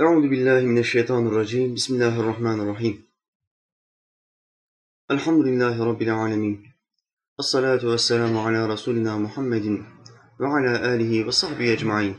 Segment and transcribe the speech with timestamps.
[0.00, 1.74] أعوذ بالله من الشيطان الرجيم.
[1.74, 3.02] بسم الله الرحمن الرحيم.
[5.10, 6.72] الحمد لله رب العالمين.
[7.38, 9.84] الصلاة والسلام على رسولنا محمد
[10.40, 12.14] وعلى آله وصحبه أجمعين.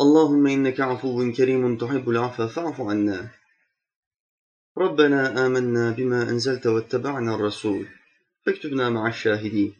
[0.00, 3.30] اللهم إنك عفو كريم تحب العفو فاعف عنا.
[4.78, 7.86] ربنا آمنا بما أنزلت واتبعنا الرسول
[8.46, 9.74] فاكتبنا مع الشاهدين.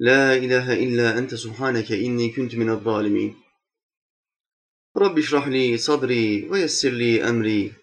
[0.00, 3.41] لا إله إلا أنت سبحانك إني كنت من الظالمين.
[4.97, 7.73] رب اشرح لي صدري ويسر لي أمري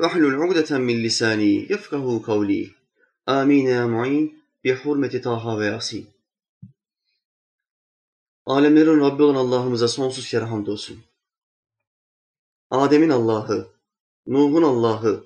[0.00, 2.70] واحلل عقدة من lisani yefkahu kavli.
[3.26, 6.06] Amin ya mu'in bi hurmeti Taha ve Yasin.
[8.46, 10.98] Alemlerin Rabbi olan Allah'ımıza sonsuz kere hamdolsun.
[12.70, 13.68] Adem'in Allah'ı,
[14.26, 15.24] Nuh'un Allah'ı,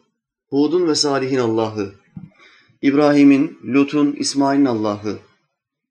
[0.49, 1.95] Hud'un ve Salih'in Allah'ı,
[2.83, 5.19] İbrahim'in, Lut'un, İsmail'in Allah'ı,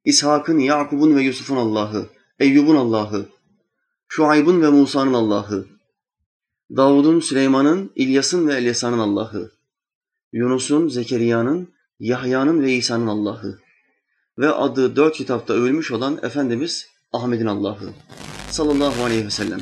[0.06, 2.10] İshak'ın, Yakub'un ve Yusuf'un Allah'ı,
[2.40, 3.30] Eyyub'un Allah'ı,
[4.09, 5.67] Şuayb'ın ve Musa'nın Allah'ı,
[6.77, 9.53] Davud'un, Süleyman'ın, İlyas'ın ve Elyasa'nın Allah'ı,
[10.33, 13.59] Yunus'un, Zekeriya'nın, Yahya'nın ve İsa'nın Allah'ı
[14.39, 17.95] ve adı dört kitapta övülmüş olan Efendimiz Ahmet'in Allah'ı
[18.51, 19.61] sallallahu aleyhi ve sellem.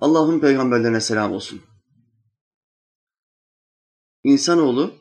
[0.00, 1.62] Allah'ın peygamberlerine selam olsun.
[4.24, 4.94] İnsanoğlu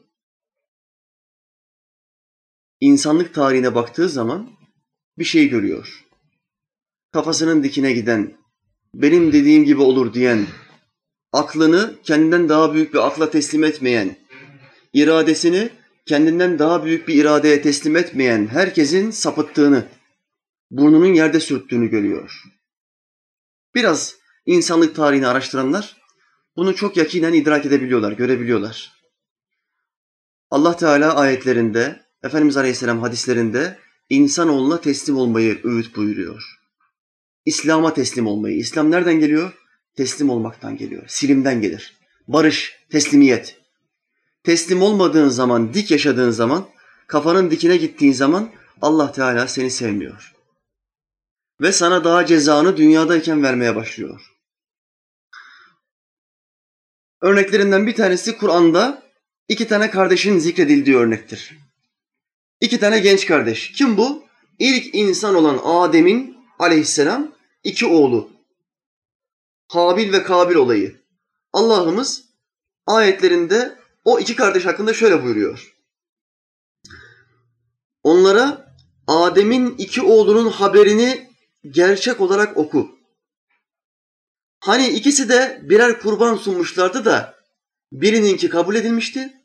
[2.80, 4.50] insanlık tarihine baktığı zaman
[5.18, 6.06] bir şey görüyor.
[7.12, 8.38] Kafasının dikine giden,
[8.94, 10.48] benim dediğim gibi olur diyen,
[11.34, 14.16] aklını kendinden daha büyük bir akla teslim etmeyen,
[14.94, 15.70] iradesini
[16.06, 19.88] kendinden daha büyük bir iradeye teslim etmeyen herkesin sapıttığını,
[20.72, 22.44] burnunun yerde sürttüğünü görüyor.
[23.76, 25.98] Biraz insanlık tarihini araştıranlar
[26.56, 28.92] bunu çok yakinen idrak edebiliyorlar, görebiliyorlar.
[30.50, 36.61] Allah Teala ayetlerinde, Efendimiz Aleyhisselam hadislerinde insanoğluna teslim olmayı öğüt buyuruyor.
[37.46, 38.58] İslam'a teslim olmayı.
[38.58, 39.54] İslam nereden geliyor?
[39.96, 41.04] Teslim olmaktan geliyor.
[41.08, 41.98] Silimden gelir.
[42.28, 43.58] Barış, teslimiyet.
[44.44, 46.68] Teslim olmadığın zaman, dik yaşadığın zaman,
[47.08, 48.52] kafanın dikine gittiğin zaman
[48.82, 50.34] Allah Teala seni sevmiyor.
[51.62, 54.22] Ve sana daha cezanı dünyadayken vermeye başlıyor.
[57.22, 59.04] Örneklerinden bir tanesi Kur'an'da
[59.48, 61.58] iki tane kardeşin zikredildiği örnektir.
[62.62, 63.72] İki tane genç kardeş.
[63.72, 64.24] Kim bu?
[64.60, 67.32] İlk insan olan Adem'in aleyhisselam
[67.64, 68.32] iki oğlu.
[69.68, 71.02] Habil ve Kabil olayı.
[71.54, 72.26] Allah'ımız
[72.88, 75.76] ayetlerinde o iki kardeş hakkında şöyle buyuruyor.
[78.04, 78.76] Onlara
[79.08, 81.30] Adem'in iki oğlunun haberini
[81.70, 83.00] gerçek olarak oku.
[84.60, 87.36] Hani ikisi de birer kurban sunmuşlardı da
[87.92, 89.44] birininki kabul edilmişti,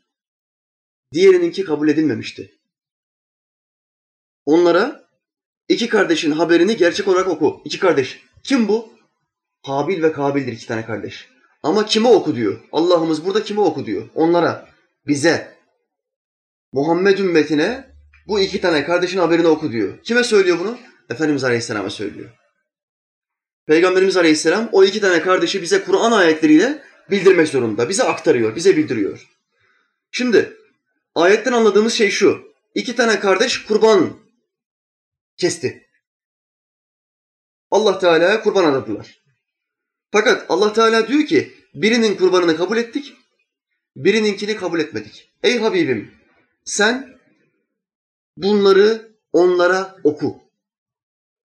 [1.13, 2.59] diğerininki kabul edilmemişti.
[4.45, 5.06] Onlara
[5.69, 7.61] İki kardeşin haberini gerçek olarak oku.
[7.65, 8.21] İki kardeş.
[8.43, 8.89] Kim bu?
[9.63, 11.29] Habil ve Kabil'dir iki tane kardeş.
[11.63, 12.59] Ama kime oku diyor.
[12.71, 14.09] Allah'ımız burada kime oku diyor.
[14.15, 14.69] Onlara,
[15.07, 15.57] bize,
[16.73, 17.87] Muhammed ümmetine
[18.27, 20.03] bu iki tane kardeşin haberini oku diyor.
[20.03, 20.77] Kime söylüyor bunu?
[21.09, 22.29] Efendimiz Aleyhisselam'a söylüyor.
[23.67, 27.89] Peygamberimiz Aleyhisselam o iki tane kardeşi bize Kur'an ayetleriyle bildirmek zorunda.
[27.89, 29.27] Bize aktarıyor, bize bildiriyor.
[30.11, 30.53] Şimdi
[31.15, 32.41] ayetten anladığımız şey şu.
[32.75, 34.26] İki tane kardeş kurban
[35.37, 35.87] kesti.
[37.71, 39.23] Allah Teala'ya kurban adadılar.
[40.11, 43.13] Fakat Allah Teala diyor ki birinin kurbanını kabul ettik,
[43.95, 45.33] birininkini kabul etmedik.
[45.43, 46.11] Ey Habibim
[46.65, 47.19] sen
[48.37, 50.41] bunları onlara oku.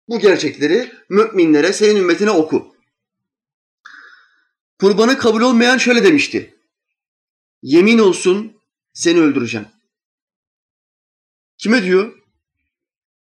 [0.08, 2.76] Bu gerçekleri müminlere, senin ümmetine oku.
[4.80, 6.54] Kurbanı kabul olmayan şöyle demişti.
[7.62, 8.60] Yemin olsun
[8.92, 9.66] seni öldüreceğim.
[11.58, 12.19] Kime diyor?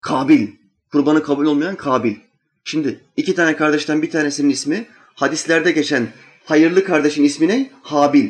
[0.05, 0.47] Kabil.
[0.91, 2.15] Kurbanı kabul olmayan Kabil.
[2.63, 6.07] Şimdi iki tane kardeşten bir tanesinin ismi hadislerde geçen
[6.45, 7.71] hayırlı kardeşin ismi ne?
[7.81, 8.29] Habil.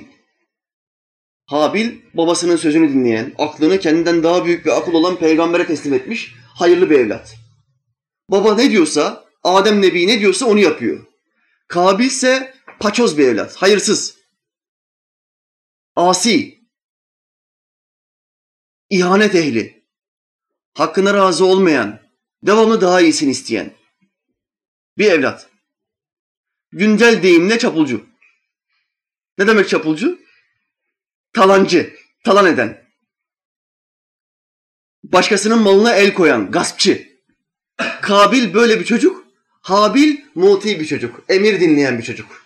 [1.46, 6.90] Habil babasının sözünü dinleyen, aklını kendinden daha büyük bir akıl olan peygambere teslim etmiş hayırlı
[6.90, 7.36] bir evlat.
[8.30, 11.06] Baba ne diyorsa, Adem Nebi ne diyorsa onu yapıyor.
[11.68, 14.18] Kabil ise paçoz bir evlat, hayırsız.
[15.96, 16.60] Asi.
[18.90, 19.85] ihanet ehli
[20.76, 22.00] hakkına razı olmayan,
[22.44, 23.74] devamlı daha iyisini isteyen
[24.98, 25.50] bir evlat.
[26.72, 28.06] Güncel deyimle çapulcu.
[29.38, 30.20] Ne demek çapulcu?
[31.34, 31.94] Talancı,
[32.24, 32.86] talan eden.
[35.04, 37.16] Başkasının malına el koyan, gaspçı.
[38.02, 39.26] Kabil böyle bir çocuk,
[39.62, 42.46] Habil muti bir çocuk, emir dinleyen bir çocuk.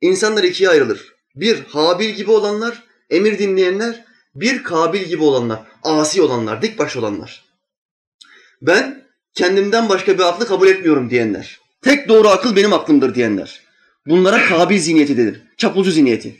[0.00, 1.14] İnsanlar ikiye ayrılır.
[1.34, 4.04] Bir Habil gibi olanlar, emir dinleyenler,
[4.34, 7.49] bir Kabil gibi olanlar, asi olanlar, dik baş olanlar.
[8.62, 9.04] Ben
[9.34, 11.60] kendimden başka bir aklı kabul etmiyorum diyenler.
[11.82, 13.60] Tek doğru akıl benim aklımdır diyenler.
[14.06, 15.42] Bunlara kabil zihniyeti denir.
[15.56, 16.36] Çapulcu zihniyeti.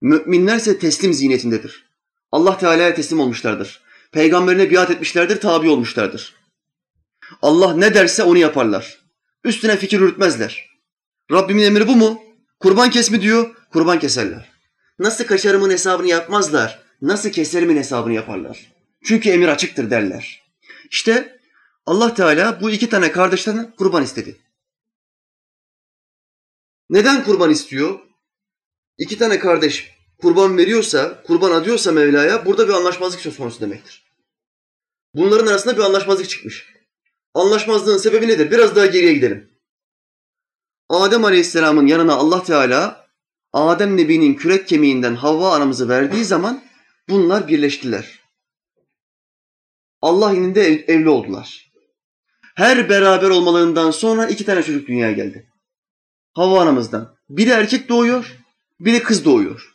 [0.00, 1.90] Müminlerse teslim zihniyetindedir.
[2.32, 3.80] Allah Teala'ya teslim olmuşlardır.
[4.12, 6.34] Peygamberine biat etmişlerdir, tabi olmuşlardır.
[7.42, 8.98] Allah ne derse onu yaparlar.
[9.44, 10.70] Üstüne fikir yürütmezler.
[11.32, 12.22] Rabbimin emri bu mu?
[12.60, 13.50] Kurban kes mi diyor?
[13.72, 14.50] Kurban keserler.
[14.98, 16.82] Nasıl kaçarımın hesabını yapmazlar?
[17.02, 18.72] Nasıl keserimin hesabını yaparlar?
[19.04, 20.42] Çünkü emir açıktır derler.
[20.90, 21.40] İşte
[21.86, 24.40] Allah Teala bu iki tane kardeşten kurban istedi.
[26.90, 28.00] Neden kurban istiyor?
[28.98, 34.04] İki tane kardeş kurban veriyorsa, kurban adıyorsa Mevla'ya burada bir anlaşmazlık söz konusu demektir.
[35.14, 36.66] Bunların arasında bir anlaşmazlık çıkmış.
[37.34, 38.50] Anlaşmazlığın sebebi nedir?
[38.50, 39.50] Biraz daha geriye gidelim.
[40.88, 43.06] Adem Aleyhisselam'ın yanına Allah Teala
[43.52, 46.64] Adem Nebi'nin kürek kemiğinden Havva anamızı verdiği zaman
[47.08, 48.19] bunlar birleştiler.
[50.02, 51.70] Allah ininde ev, evli oldular.
[52.54, 55.50] Her beraber olmalarından sonra iki tane çocuk dünyaya geldi.
[56.32, 57.16] Havva anamızdan.
[57.28, 58.36] Biri erkek doğuyor,
[58.80, 59.74] biri kız doğuyor.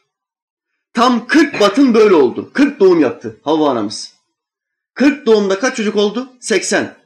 [0.94, 2.52] Tam 40 batın böyle oldu.
[2.54, 4.16] 40 doğum yaptı Havva anamız.
[4.94, 6.34] 40 doğumda kaç çocuk oldu?
[6.40, 6.98] 80.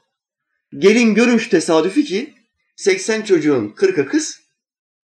[0.78, 2.34] Gelin görün şu tesadüfi ki
[2.76, 4.40] 80 çocuğun 40'ı kız,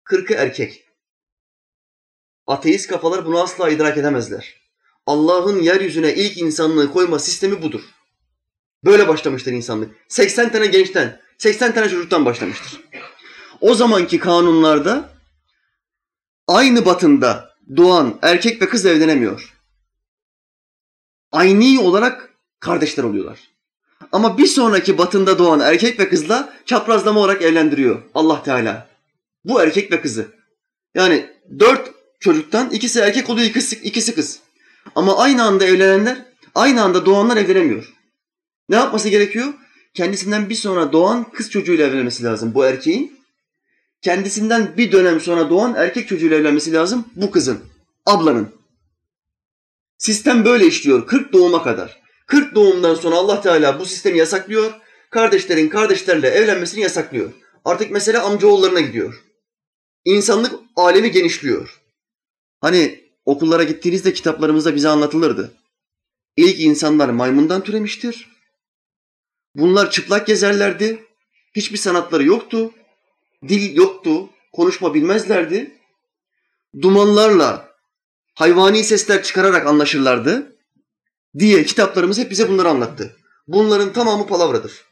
[0.04, 0.84] 40'ı erkek.
[2.46, 4.60] Ateist kafalar bunu asla idrak edemezler.
[5.06, 7.82] Allah'ın yeryüzüne ilk insanlığı koyma sistemi budur.
[8.84, 9.94] Böyle başlamıştır insanlık.
[10.08, 12.80] 80 tane gençten, 80 tane çocuktan başlamıştır.
[13.60, 15.10] O zamanki kanunlarda
[16.46, 19.54] aynı batında doğan erkek ve kız evlenemiyor.
[21.32, 22.30] Aynı olarak
[22.60, 23.38] kardeşler oluyorlar.
[24.12, 28.88] Ama bir sonraki batında doğan erkek ve kızla çaprazlama olarak evlendiriyor Allah Teala.
[29.44, 30.28] Bu erkek ve kızı.
[30.94, 31.90] Yani dört
[32.20, 34.40] çocuktan ikisi erkek oluyor, ikisi, ikisi kız.
[34.94, 36.24] Ama aynı anda evlenenler,
[36.54, 37.92] aynı anda doğanlar evlenemiyor.
[38.70, 39.54] Ne yapması gerekiyor?
[39.94, 43.20] Kendisinden bir sonra doğan kız çocuğuyla evlenmesi lazım bu erkeğin.
[44.02, 47.60] Kendisinden bir dönem sonra doğan erkek çocuğuyla evlenmesi lazım bu kızın,
[48.06, 48.48] ablanın.
[49.98, 52.00] Sistem böyle işliyor 40 doğuma kadar.
[52.26, 54.72] 40 doğumdan sonra Allah Teala bu sistemi yasaklıyor.
[55.10, 57.32] Kardeşlerin kardeşlerle evlenmesini yasaklıyor.
[57.64, 59.24] Artık mesele amcaoğullarına gidiyor.
[60.04, 61.80] İnsanlık alemi genişliyor.
[62.60, 65.52] Hani okullara gittiğinizde kitaplarımızda bize anlatılırdı.
[66.36, 68.39] İlk insanlar maymundan türemiştir.
[69.54, 71.04] Bunlar çıplak gezerlerdi.
[71.56, 72.72] Hiçbir sanatları yoktu.
[73.48, 74.28] Dil yoktu.
[74.52, 75.78] Konuşma bilmezlerdi.
[76.80, 77.74] Dumanlarla
[78.34, 80.56] hayvani sesler çıkararak anlaşırlardı
[81.38, 83.16] diye kitaplarımız hep bize bunları anlattı.
[83.48, 84.84] Bunların tamamı palavradır.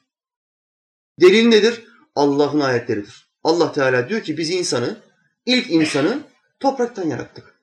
[1.21, 1.85] Delil nedir?
[2.15, 3.29] Allah'ın ayetleridir.
[3.45, 5.03] Allah Teala diyor ki biz insanı,
[5.47, 6.21] ilk insanı
[6.61, 7.55] topraktan yarattık.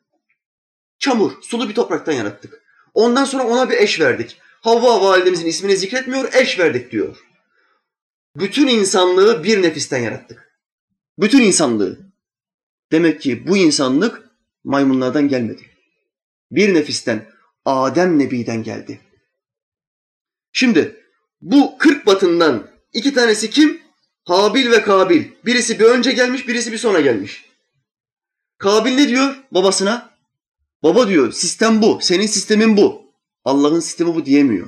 [0.99, 2.63] Çamur, sulu bir topraktan yarattık.
[2.93, 4.37] Ondan sonra ona bir eş verdik.
[4.65, 7.17] Havva validemizin ismini zikretmiyor, eş verdik diyor.
[8.35, 10.59] Bütün insanlığı bir nefisten yarattık.
[11.19, 11.99] Bütün insanlığı.
[12.91, 14.29] Demek ki bu insanlık
[14.63, 15.61] maymunlardan gelmedi.
[16.51, 17.25] Bir nefisten,
[17.65, 19.01] Adem Nebi'den geldi.
[20.51, 21.03] Şimdi
[21.41, 23.81] bu kırk batından iki tanesi kim?
[24.23, 25.23] Habil ve Kabil.
[25.45, 27.45] Birisi bir önce gelmiş, birisi bir sonra gelmiş.
[28.57, 30.09] Kabil ne diyor babasına?
[30.83, 33.04] Baba diyor, sistem bu, senin sistemin bu.
[33.45, 34.67] Allah'ın sistemi bu diyemiyor.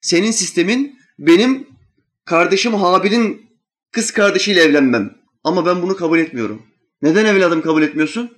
[0.00, 1.68] Senin sistemin benim
[2.24, 3.50] kardeşim Habil'in
[3.90, 5.14] kız kardeşiyle evlenmem.
[5.44, 6.62] Ama ben bunu kabul etmiyorum.
[7.02, 8.36] Neden evladım kabul etmiyorsun?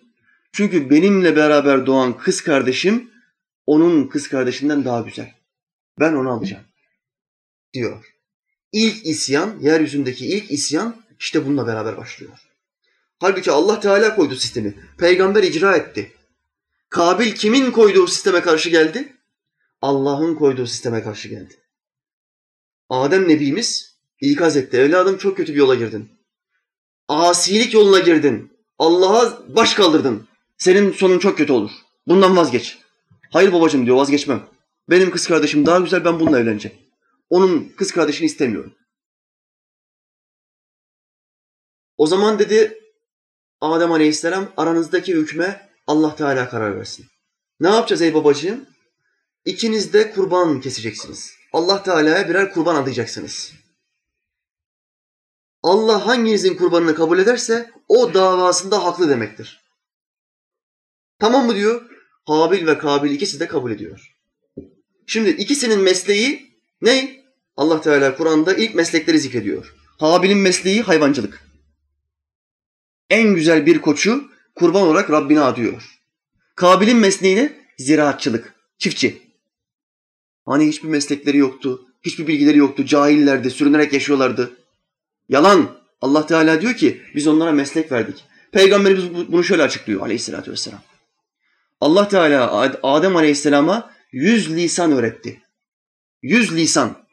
[0.53, 3.11] Çünkü benimle beraber doğan kız kardeşim
[3.67, 5.35] onun kız kardeşinden daha güzel.
[6.01, 6.65] Ben onu alacağım.
[7.75, 8.05] Diyor.
[8.73, 12.33] İlk isyan, yeryüzündeki ilk isyan işte bununla beraber başlıyor.
[13.19, 14.75] Halbuki Allah Teala koydu sistemi.
[14.99, 16.13] Peygamber icra etti.
[16.89, 19.16] Kabil kimin koyduğu sisteme karşı geldi?
[19.83, 21.55] Allah'ın koyduğu sisteme karşı geldi.
[22.91, 24.77] Adem Nebimiz ikaz etti.
[24.77, 26.11] Evladım çok kötü bir yola girdin.
[27.09, 28.53] Asilik yoluna girdin.
[28.79, 30.29] Allah'a baş kaldırdın.
[30.59, 31.71] Senin sonun çok kötü olur.
[32.07, 32.79] Bundan vazgeç.
[33.31, 34.43] Hayır babacığım diyor vazgeçmem.
[34.91, 36.79] Benim kız kardeşim daha güzel ben bununla evleneceğim.
[37.31, 38.75] Onun kız kardeşini istemiyorum.
[41.97, 42.81] O zaman dedi
[43.61, 47.07] Adem Aleyhisselam aranızdaki hükme Allah Teala karar versin.
[47.61, 48.67] Ne yapacağız ey babacığım?
[49.47, 51.33] İkiniz de kurban keseceksiniz.
[51.53, 53.53] Allah Teala'ya birer kurban adayacaksınız.
[55.63, 59.61] Allah hanginizin kurbanını kabul ederse o davasında haklı demektir.
[61.19, 61.91] Tamam mı diyor?
[62.25, 64.17] Habil ve Kabil ikisi de kabul ediyor.
[65.07, 67.25] Şimdi ikisinin mesleği ne?
[67.57, 69.75] Allah Teala Kur'an'da ilk meslekleri zikrediyor.
[69.99, 71.43] Habil'in mesleği hayvancılık.
[73.11, 76.01] En güzel bir koçu kurban olarak Rabbine adıyor.
[76.55, 77.67] Kabil'in mesleği ne?
[77.79, 79.26] Ziraatçılık, çiftçi.
[80.47, 84.57] Hani hiçbir meslekleri yoktu, hiçbir bilgileri yoktu, cahillerdi, sürünerek yaşıyorlardı.
[85.29, 85.77] Yalan.
[86.01, 88.25] Allah Teala diyor ki biz onlara meslek verdik.
[88.53, 90.83] Peygamberimiz bunu şöyle açıklıyor aleyhissalatü vesselam.
[91.81, 95.43] Allah Teala Adem aleyhisselama yüz lisan öğretti.
[96.23, 97.07] Yüz lisan.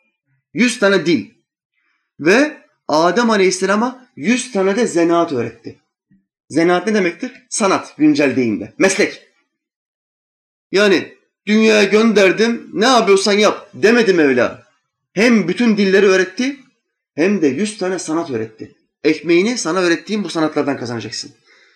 [0.54, 1.30] Yüz tane dil.
[2.20, 5.80] Ve Adem aleyhisselama yüz tane de zanaat öğretti.
[6.50, 7.32] Zanaat ne demektir?
[7.50, 8.74] Sanat güncel deyimde.
[8.78, 9.28] Meslek.
[10.72, 14.64] Yani dünyaya gönderdim ne yapıyorsan yap demedi Mevla.
[15.14, 16.60] Hem bütün dilleri öğretti
[17.16, 18.76] hem de yüz tane sanat öğretti.
[19.04, 21.32] Ekmeğini sana öğrettiğim bu sanatlardan kazanacaksın.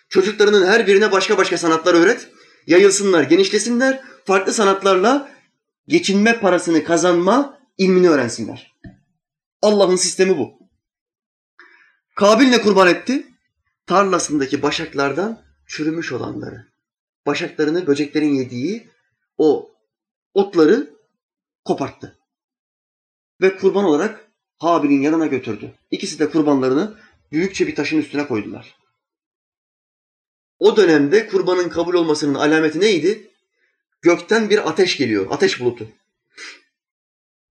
[0.08, 2.28] Çocuklarının her birine başka başka sanatlar öğret.
[2.66, 4.00] Yayılsınlar, genişlesinler.
[4.24, 5.30] Farklı sanatlarla
[5.88, 8.74] geçinme parasını kazanma ilmini öğrensinler.
[9.62, 10.58] Allah'ın sistemi bu.
[12.14, 13.26] Kabil ne kurban etti?
[13.86, 16.66] Tarlasındaki başaklardan çürümüş olanları.
[17.26, 18.88] Başaklarını böceklerin yediği
[19.38, 19.70] o
[20.34, 20.94] otları
[21.64, 22.18] koparttı.
[23.40, 25.74] Ve kurban olarak Habil'in yanına götürdü.
[25.90, 26.98] İkisi de kurbanlarını
[27.32, 28.76] büyükçe bir taşın üstüne koydular.
[30.58, 33.30] O dönemde kurbanın kabul olmasının alameti neydi?
[34.02, 35.88] Gökten bir ateş geliyor, ateş bulutu.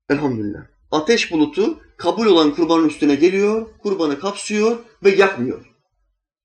[0.09, 0.65] Elhamdülillah.
[0.91, 5.65] Ateş bulutu kabul olan kurbanın üstüne geliyor, kurbanı kapsıyor ve yakmıyor.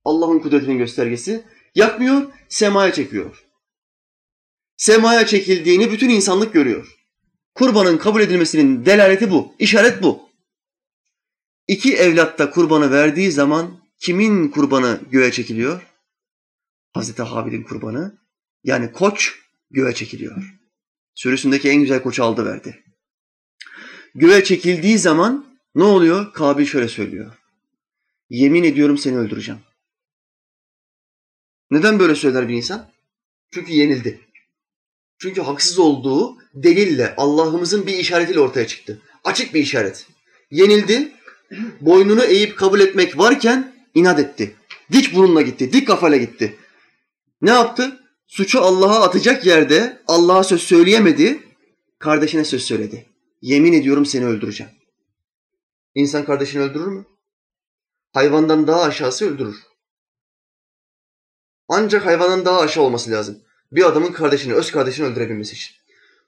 [0.04, 1.44] Allah'ın kudretinin göstergesi.
[1.75, 3.44] Yakmıyor, semaya çekiyor.
[4.82, 6.98] Semaya çekildiğini bütün insanlık görüyor.
[7.54, 10.28] Kurbanın kabul edilmesinin delaleti bu, işaret bu.
[11.66, 15.82] İki evlatta kurbanı verdiği zaman kimin kurbanı göğe çekiliyor?
[16.92, 18.18] Hazreti Habil'in kurbanı.
[18.64, 19.38] Yani koç
[19.70, 20.58] göğe çekiliyor.
[21.14, 22.84] Sürüsündeki en güzel koçu aldı verdi.
[24.14, 26.32] Göğe çekildiği zaman ne oluyor?
[26.32, 27.32] Kabil şöyle söylüyor.
[28.30, 29.60] Yemin ediyorum seni öldüreceğim.
[31.70, 32.90] Neden böyle söyler bir insan?
[33.50, 34.31] Çünkü yenildi.
[35.22, 39.02] Çünkü haksız olduğu delille, Allah'ımızın bir işaretiyle ortaya çıktı.
[39.24, 40.06] Açık bir işaret.
[40.50, 41.12] Yenildi,
[41.80, 44.56] boynunu eğip kabul etmek varken inat etti.
[44.92, 46.58] Dik burunla gitti, dik kafayla gitti.
[47.42, 48.00] Ne yaptı?
[48.26, 51.42] Suçu Allah'a atacak yerde Allah'a söz söyleyemedi,
[51.98, 53.06] kardeşine söz söyledi.
[53.42, 54.72] Yemin ediyorum seni öldüreceğim.
[55.94, 57.04] İnsan kardeşini öldürür mü?
[58.12, 59.56] Hayvandan daha aşağısı öldürür.
[61.68, 63.42] Ancak hayvandan daha aşağı olması lazım.
[63.72, 65.76] Bir adamın kardeşini, öz kardeşini öldürebilmesi için.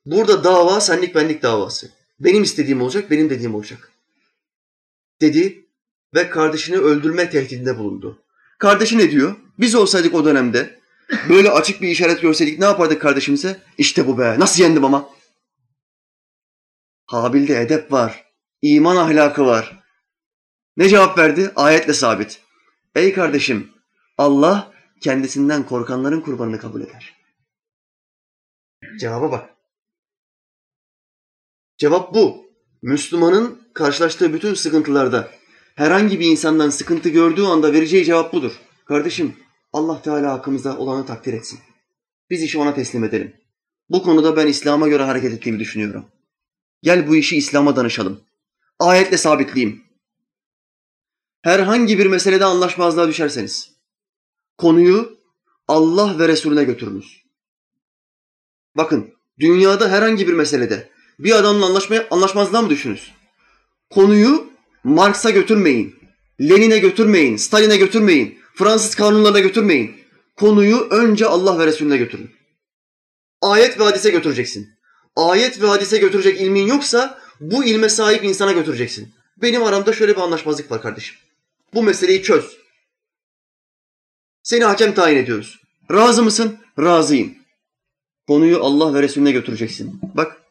[0.07, 1.91] Burada dava senlik benlik davası.
[2.21, 3.93] Benim istediğim olacak, benim dediğim olacak.
[5.21, 5.67] Dedi
[6.15, 8.23] ve kardeşini öldürme tehdidinde bulundu.
[8.59, 9.37] Kardeşi ne diyor?
[9.59, 10.81] Biz olsaydık o dönemde
[11.29, 13.63] böyle açık bir işaret görseydik ne yapardık kardeşimize?
[13.79, 14.37] İşte bu be.
[14.39, 15.09] Nasıl yendim ama?
[17.07, 18.25] Habil'de edep var.
[18.63, 19.83] iman ahlakı var.
[20.77, 21.53] Ne cevap verdi?
[21.57, 22.41] Ayetle sabit.
[22.95, 23.71] Ey kardeşim,
[24.19, 27.14] Allah kendisinden korkanların kurbanını kabul eder.
[29.01, 29.51] Cevaba bak.
[31.79, 32.45] Cevap bu.
[32.83, 35.31] Müslümanın karşılaştığı bütün sıkıntılarda
[35.75, 38.61] herhangi bir insandan sıkıntı gördüğü anda vereceği cevap budur.
[38.85, 39.37] Kardeşim
[39.73, 41.61] Allah Teala hakkımızda olanı takdir etsin.
[42.31, 43.37] Biz işi ona teslim edelim.
[43.89, 46.07] Bu konuda ben İslam'a göre hareket ettiğimi düşünüyorum.
[46.83, 48.21] Gel bu işi İslam'a danışalım.
[48.79, 49.85] Ayetle sabitleyeyim.
[51.43, 53.71] Herhangi bir meselede anlaşmazlığa düşerseniz
[54.59, 55.19] konuyu
[55.69, 57.24] Allah ve Resulüne götürünüz.
[58.77, 60.89] Bakın dünyada herhangi bir meselede
[61.19, 63.13] bir adamla anlaşmaya, anlaşmazlığa mı düşünüz?
[63.91, 64.47] Konuyu
[64.85, 65.97] Marx'a götürmeyin,
[66.41, 69.97] Lenin'e götürmeyin, Stalin'e götürmeyin, Fransız kanunlarına götürmeyin.
[70.37, 72.31] Konuyu önce Allah ve Resulüne götürün.
[73.43, 74.69] Ayet ve hadise götüreceksin.
[75.17, 79.15] Ayet ve hadise götürecek ilmin yoksa bu ilme sahip insana götüreceksin.
[79.37, 81.17] Benim aramda şöyle bir anlaşmazlık var kardeşim.
[81.75, 82.59] Bu meseleyi çöz.
[84.43, 85.61] Seni hakem tayin ediyoruz.
[85.91, 86.59] Razı mısın?
[86.79, 87.35] Razıyım.
[88.29, 90.01] Konuyu Allah ve Resulüne götüreceksin.
[90.15, 90.43] Bak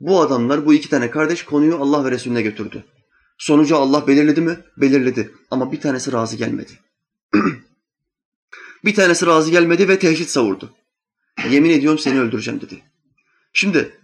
[0.00, 2.84] bu adamlar, bu iki tane kardeş konuyu Allah ve Resulüne götürdü.
[3.38, 4.58] Sonucu Allah belirledi mi?
[4.76, 5.30] Belirledi.
[5.50, 6.72] Ama bir tanesi razı gelmedi.
[8.84, 10.74] bir tanesi razı gelmedi ve tehdit savurdu.
[11.50, 12.82] Yemin ediyorum seni öldüreceğim dedi.
[13.52, 14.00] Şimdi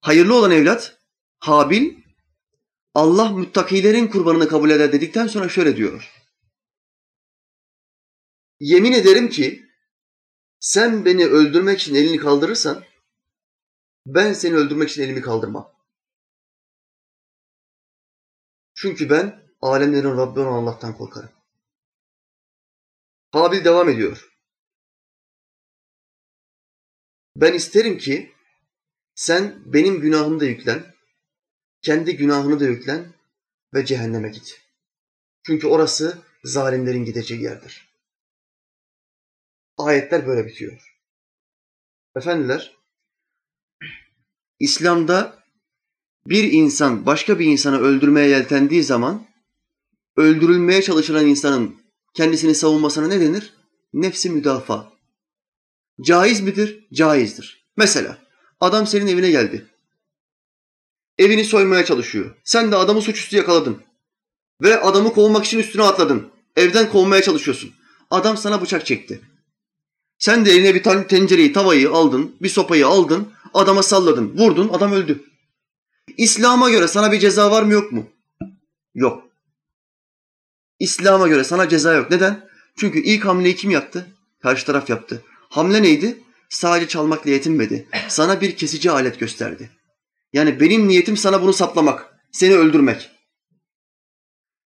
[0.00, 0.98] hayırlı olan evlat
[1.38, 1.92] Habil
[2.94, 6.10] Allah muttakilerin kurbanını kabul eder dedikten sonra şöyle diyor.
[8.60, 9.69] Yemin ederim ki
[10.60, 12.84] sen beni öldürmek için elini kaldırırsan
[14.06, 15.72] ben seni öldürmek için elimi kaldırmam.
[18.74, 21.30] Çünkü ben alemlerin Rabbi olan Allah'tan korkarım.
[23.32, 24.30] Habil devam ediyor.
[27.36, 28.34] Ben isterim ki
[29.14, 30.94] sen benim günahımı da yüklen,
[31.82, 33.14] kendi günahını da yüklen
[33.74, 34.62] ve cehenneme git.
[35.42, 37.89] Çünkü orası zalimlerin gideceği yerdir.
[39.86, 40.96] Ayetler böyle bitiyor.
[42.16, 42.76] Efendiler,
[44.58, 45.40] İslam'da
[46.26, 49.26] bir insan başka bir insanı öldürmeye yeltendiği zaman
[50.16, 51.76] öldürülmeye çalışılan insanın
[52.14, 53.54] kendisini savunmasına ne denir?
[53.92, 54.92] Nefsi müdafaa.
[56.00, 56.86] Caiz midir?
[56.92, 57.66] Caizdir.
[57.76, 58.18] Mesela
[58.60, 59.66] adam senin evine geldi.
[61.18, 62.36] Evini soymaya çalışıyor.
[62.44, 63.82] Sen de adamı suçüstü yakaladın.
[64.62, 66.32] Ve adamı kovmak için üstüne atladın.
[66.56, 67.72] Evden kovmaya çalışıyorsun.
[68.10, 69.20] Adam sana bıçak çekti.
[70.20, 75.24] Sen de eline bir tencereyi, tavayı aldın, bir sopayı aldın, adama salladın, vurdun, adam öldü.
[76.16, 78.06] İslam'a göre sana bir ceza var mı yok mu?
[78.94, 79.22] Yok.
[80.78, 82.10] İslam'a göre sana ceza yok.
[82.10, 82.48] Neden?
[82.76, 84.06] Çünkü ilk hamleyi kim yaptı?
[84.42, 85.22] Karşı taraf yaptı.
[85.48, 86.22] Hamle neydi?
[86.48, 87.88] Sadece çalmakla yetinmedi.
[88.08, 89.70] Sana bir kesici alet gösterdi.
[90.32, 93.10] Yani benim niyetim sana bunu saplamak, seni öldürmek.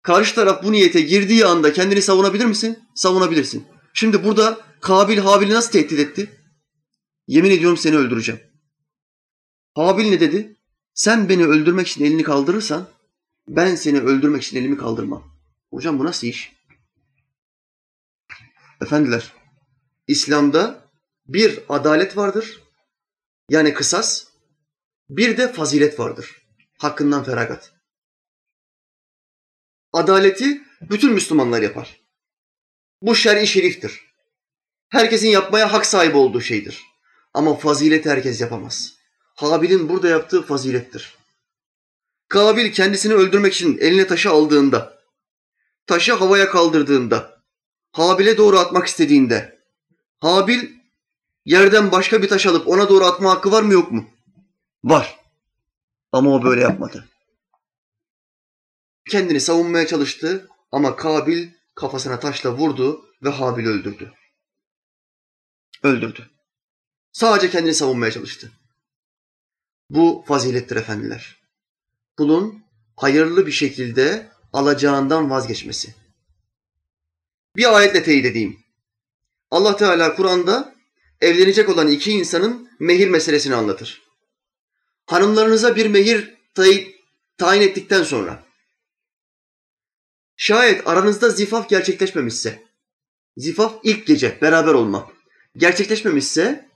[0.02, 2.78] Karşı taraf bu niyete girdiği anda kendini savunabilir misin?
[2.94, 3.66] Savunabilirsin.
[3.94, 6.30] Şimdi burada Kabil Habil'i nasıl tehdit etti?
[7.26, 8.40] Yemin ediyorum seni öldüreceğim.
[9.74, 10.56] Habil ne dedi?
[10.94, 12.88] Sen beni öldürmek için elini kaldırırsan
[13.48, 15.36] ben seni öldürmek için elimi kaldırmam.
[15.70, 16.52] Hocam bu nasıl iş?
[18.80, 19.32] Efendiler,
[20.06, 20.90] İslam'da
[21.26, 22.60] bir adalet vardır.
[23.48, 24.26] Yani kısas.
[25.08, 26.42] Bir de fazilet vardır.
[26.78, 27.72] Hakkından feragat.
[29.92, 31.99] Adaleti bütün Müslümanlar yapar.
[33.02, 34.00] Bu şer'i şeriftir.
[34.88, 36.82] Herkesin yapmaya hak sahibi olduğu şeydir.
[37.34, 38.94] Ama fazilet herkes yapamaz.
[39.34, 41.14] Habil'in burada yaptığı fazilettir.
[42.28, 44.98] Kabil kendisini öldürmek için eline taşı aldığında,
[45.86, 47.42] taşı havaya kaldırdığında,
[47.92, 49.58] Habil'e doğru atmak istediğinde,
[50.20, 50.70] Habil
[51.44, 54.10] yerden başka bir taş alıp ona doğru atma hakkı var mı yok mu?
[54.84, 55.18] Var.
[56.12, 57.08] Ama o böyle yapmadı.
[59.10, 64.12] Kendini savunmaya çalıştı ama Kabil kafasına taşla vurdu ve Habil öldürdü.
[65.82, 66.30] Öldürdü.
[67.12, 68.52] Sadece kendini savunmaya çalıştı.
[69.90, 71.36] Bu fazilettir efendiler.
[72.16, 72.64] Kulun
[72.96, 75.94] hayırlı bir şekilde alacağından vazgeçmesi.
[77.56, 78.60] Bir ayetle teyit edeyim.
[79.50, 80.74] Allah Teala Kur'an'da
[81.20, 84.02] evlenecek olan iki insanın mehir meselesini anlatır.
[85.06, 86.34] Hanımlarınıza bir mehir
[87.38, 88.49] tayin ettikten sonra
[90.40, 92.62] şayet aranızda zifaf gerçekleşmemişse,
[93.36, 95.08] zifaf ilk gece beraber olma
[95.56, 96.68] gerçekleşmemişse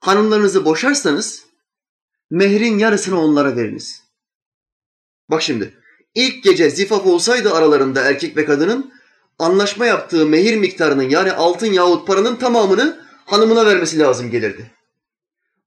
[0.00, 1.44] hanımlarınızı boşarsanız
[2.30, 4.02] mehrin yarısını onlara veriniz.
[5.30, 5.74] Bak şimdi
[6.14, 8.92] ilk gece zifaf olsaydı aralarında erkek ve kadının
[9.38, 14.70] anlaşma yaptığı mehir miktarının yani altın yahut paranın tamamını hanımına vermesi lazım gelirdi.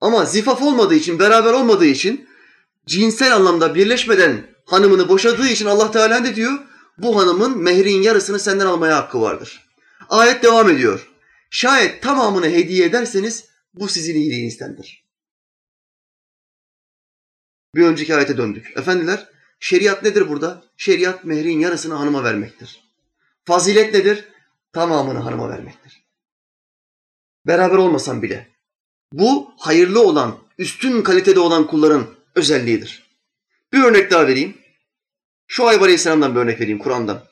[0.02, 2.30] Ama zifaf olmadığı için, beraber olmadığı için
[2.86, 6.70] cinsel anlamda birleşmeden hanımını boşadığı için Allah Teala ne diyor?
[7.00, 9.70] Bu hanımın mehrin yarısını senden almaya hakkı vardır.
[10.10, 11.10] Ayet devam ediyor.
[11.50, 15.06] Şayet tamamını hediye ederseniz bu sizin iyiliğinizdendir.
[17.76, 18.78] Bir önceki ayete döndük.
[18.78, 20.64] Efendiler, şeriat nedir burada?
[20.78, 22.84] Şeriat mehrin yarısını hanıma vermektir.
[23.46, 24.28] Fazilet nedir?
[24.74, 26.04] Tamamını hanıma vermektir.
[27.48, 28.48] Beraber olmasan bile.
[29.14, 33.10] Bu hayırlı olan, üstün kalitede olan kulların özelliğidir.
[33.74, 34.58] Bir örnek daha vereyim.
[35.52, 37.24] Şuayb Aleyhisselam'dan bir örnek vereyim Kur'an'dan.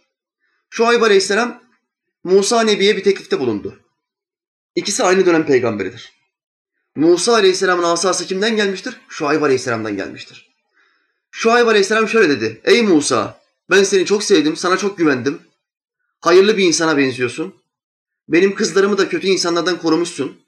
[0.69, 1.63] Şuayb Aleyhisselam
[2.23, 3.79] Musa Nebi'ye bir teklifte bulundu.
[4.75, 6.13] İkisi aynı dönem peygamberidir.
[6.95, 8.97] Musa Aleyhisselam'ın asası kimden gelmiştir?
[9.09, 10.49] Şuayb Aleyhisselam'dan gelmiştir.
[11.31, 12.61] Şuayb Aleyhisselam şöyle dedi.
[12.63, 15.41] Ey Musa ben seni çok sevdim, sana çok güvendim.
[16.21, 17.55] Hayırlı bir insana benziyorsun.
[18.27, 20.41] Benim kızlarımı da kötü insanlardan korumuşsun.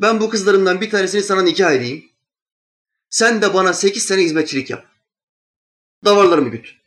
[0.00, 2.04] Ben bu kızlarımdan bir tanesini sana nikah edeyim.
[3.10, 4.86] Sen de bana sekiz sene hizmetçilik yap.
[6.04, 6.81] Davarlarımı güt.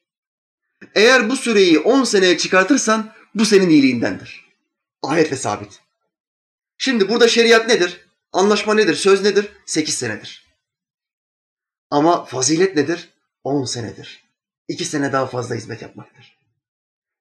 [0.95, 4.45] Eğer bu süreyi on seneye çıkartırsan bu senin iyiliğindendir.
[5.03, 5.79] Ayetle sabit.
[6.77, 8.07] Şimdi burada şeriat nedir?
[8.31, 8.95] Anlaşma nedir?
[8.95, 9.49] Söz nedir?
[9.65, 10.45] Sekiz senedir.
[11.89, 13.09] Ama fazilet nedir?
[13.43, 14.23] On senedir.
[14.67, 16.37] İki sene daha fazla hizmet yapmaktır.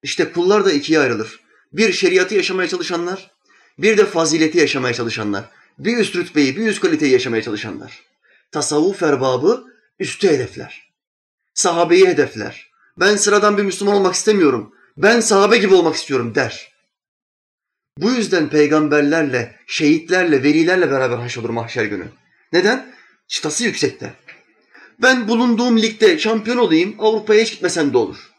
[0.03, 1.39] İşte kullar da ikiye ayrılır.
[1.73, 3.31] Bir şeriatı yaşamaya çalışanlar,
[3.77, 5.49] bir de fazileti yaşamaya çalışanlar.
[5.79, 8.03] Bir üst rütbeyi, bir üst kaliteyi yaşamaya çalışanlar.
[8.51, 9.65] Tasavvuf erbabı
[9.99, 10.91] üstü hedefler.
[11.53, 12.71] Sahabeyi hedefler.
[12.99, 14.73] Ben sıradan bir Müslüman olmak istemiyorum.
[14.97, 16.71] Ben sahabe gibi olmak istiyorum der.
[17.97, 22.07] Bu yüzden peygamberlerle, şehitlerle, velilerle beraber haşrolur mahşer günü.
[22.53, 22.93] Neden?
[23.27, 24.13] Çıtası yüksekte.
[25.01, 28.31] Ben bulunduğum ligde şampiyon olayım, Avrupa'ya hiç gitmesem de olur.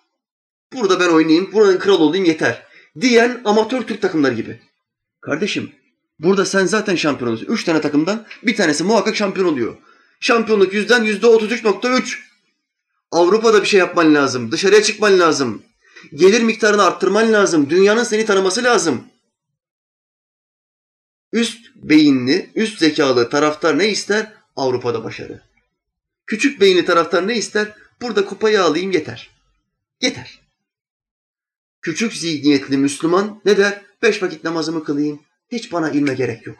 [0.72, 2.62] Burada ben oynayayım, buranın kralı olayım yeter.
[3.00, 4.60] Diyen amatör Türk takımları gibi.
[5.20, 5.72] Kardeşim,
[6.18, 7.54] burada sen zaten şampiyon oluyorsun.
[7.54, 9.76] Üç tane takımdan bir tanesi muhakkak şampiyon oluyor.
[10.20, 12.25] Şampiyonluk yüzden yüzde otuz üç nokta üç.
[13.10, 14.52] Avrupa'da bir şey yapman lazım.
[14.52, 15.62] Dışarıya çıkman lazım.
[16.14, 17.70] Gelir miktarını arttırman lazım.
[17.70, 19.04] Dünyanın seni tanıması lazım.
[21.32, 24.32] Üst beyinli, üst zekalı taraftar ne ister?
[24.56, 25.42] Avrupa'da başarı.
[26.26, 27.74] Küçük beyinli taraftar ne ister?
[28.02, 29.30] Burada kupayı alayım yeter.
[30.00, 30.40] Yeter.
[31.82, 33.82] küçük zihniyetli Müslüman ne der?
[34.02, 35.20] Beş vakit namazımı kılayım.
[35.52, 36.58] Hiç bana ilme gerek yok.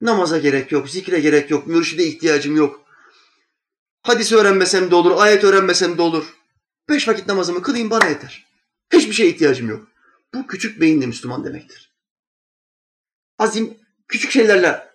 [0.00, 2.85] Namaza gerek yok, zikre gerek yok, mürşide ihtiyacım yok.
[4.06, 6.24] Hadis öğrenmesem de olur, ayet öğrenmesem de olur.
[6.88, 8.46] Beş vakit namazımı kılayım bana yeter.
[8.92, 9.88] Hiçbir şeye ihtiyacım yok.
[10.34, 11.92] Bu küçük beyinli Müslüman demektir.
[13.38, 14.88] Azim küçük şeylerle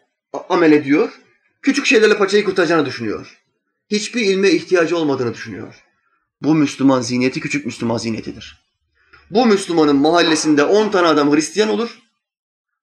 [0.49, 1.11] amel ediyor.
[1.61, 3.41] Küçük şeylerle paçayı kurtaracağını düşünüyor.
[3.89, 5.83] Hiçbir ilme ihtiyacı olmadığını düşünüyor.
[6.41, 8.63] Bu Müslüman zihniyeti küçük Müslüman zihniyetidir.
[9.29, 11.99] Bu Müslümanın mahallesinde on tane adam Hristiyan olur.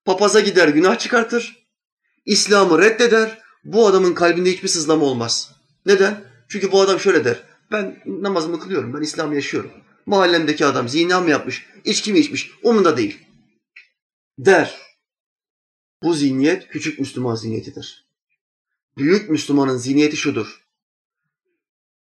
[0.05, 1.67] Papaza gider günah çıkartır.
[2.27, 3.39] İslam'ı reddeder.
[3.65, 5.58] Bu adamın kalbinde hiçbir sızlama olmaz.
[5.89, 6.25] Neden?
[6.49, 7.45] Çünkü bu adam şöyle der.
[7.71, 8.95] Ben namazımı kılıyorum.
[8.95, 9.71] Ben İslam'ı yaşıyorum.
[10.07, 13.19] Mahallemdeki adam zina mı yapmış, içki mi içmiş umunda değil.
[14.39, 14.79] Der.
[16.03, 18.09] Bu zihniyet küçük Müslüman zihniyetidir.
[18.99, 20.65] Büyük Müslümanın zihniyeti şudur.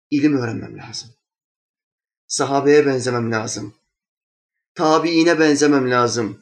[0.10, 1.10] İlim öğrenmem lazım.
[2.28, 3.74] Sahabeye benzemem lazım.
[4.76, 6.39] Tabiine benzemem lazım.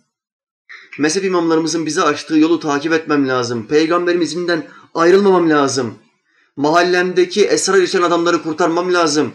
[1.00, 3.68] Mezhep imamlarımızın bize açtığı yolu takip etmem lazım.
[3.68, 6.00] Peygamberimizden ayrılmamam lazım.
[6.60, 9.34] Mahallemdeki esrar içen adamları kurtarmam lazım.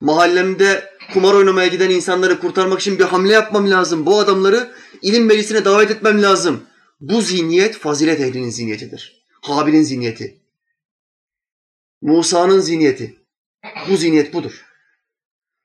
[0.00, 4.06] Mahallemde kumar oynamaya giden insanları kurtarmak için bir hamle yapmam lazım.
[4.06, 6.62] Bu adamları ilim meclisine davet etmem lazım.
[7.00, 9.24] Bu zihniyet fazilet ehlinin zihniyetidir.
[9.42, 10.40] Habil'in zihniyeti.
[12.00, 13.16] Musa'nın zihniyeti.
[13.88, 14.64] Bu zihniyet budur.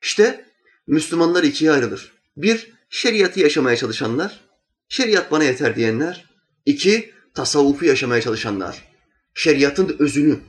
[0.01, 0.45] İşte
[0.87, 2.13] Müslümanlar ikiye ayrılır.
[2.37, 4.41] Bir, şeriatı yaşamaya çalışanlar,
[4.89, 6.25] şeriat bana yeter diyenler.
[6.65, 8.87] İki, tasavvufu yaşamaya çalışanlar.
[9.33, 10.39] Şeriatın özünü,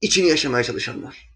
[0.00, 1.30] içini yaşamaya çalışanlar.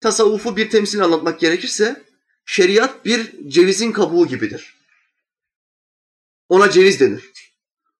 [0.00, 2.02] Tasavvufu bir temsil anlatmak gerekirse,
[2.44, 4.74] şeriat bir cevizin kabuğu gibidir.
[6.48, 7.24] Ona ceviz denir.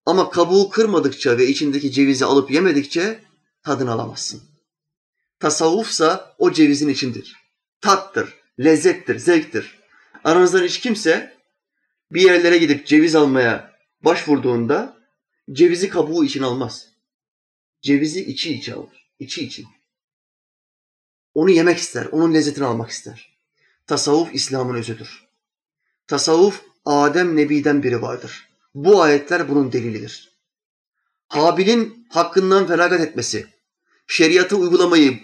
[0.06, 3.20] Ama kabuğu kırmadıkça ve içindeki cevizi alıp yemedikçe
[3.62, 4.42] tadını alamazsın.
[5.40, 7.36] Tasavvufsa o cevizin içindir.
[7.80, 9.78] Tattır, lezzettir, zevktir.
[10.24, 11.36] Aranızdan hiç kimse
[12.10, 14.96] bir yerlere gidip ceviz almaya başvurduğunda
[15.52, 16.88] cevizi kabuğu için almaz.
[17.82, 19.07] Cevizi içi içi alır.
[19.18, 19.66] İçi için.
[21.34, 23.38] Onu yemek ister, onun lezzetini almak ister.
[23.86, 25.28] Tasavvuf İslam'ın özüdür.
[26.06, 28.48] Tasavvuf Adem Nebi'den biri vardır.
[28.74, 30.32] Bu ayetler bunun delilidir.
[31.28, 33.46] Habil'in hakkından feragat etmesi,
[34.06, 35.20] şeriatı uygulamayı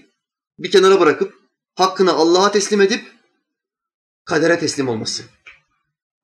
[0.58, 1.34] bir kenara bırakıp
[1.74, 3.12] hakkını Allah'a teslim edip
[4.24, 5.24] kadere teslim olması.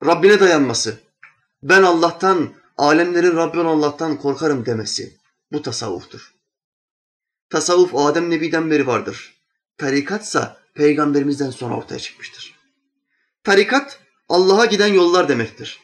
[0.05, 0.99] Rabbine dayanması.
[1.63, 5.17] Ben Allah'tan, alemlerin Rabbi Allah'tan korkarım demesi.
[5.51, 6.33] Bu tasavvuftur.
[7.51, 9.33] Tasavvuf Adem Nebi'den beri vardır.
[9.77, 12.55] Tarikatsa peygamberimizden sonra ortaya çıkmıştır.
[13.43, 15.79] Tarikat Allah'a giden yollar demektir.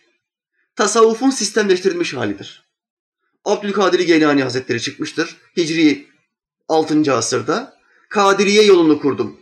[0.76, 2.64] Tasavvufun sistemleştirilmiş halidir.
[3.46, 5.38] Abdülkadir Geylani Hazretleri çıkmıştır.
[5.58, 6.08] Hicri
[6.68, 7.14] 6.
[7.14, 7.78] asırda.
[8.10, 9.40] Kadiriye yolunu kurdum.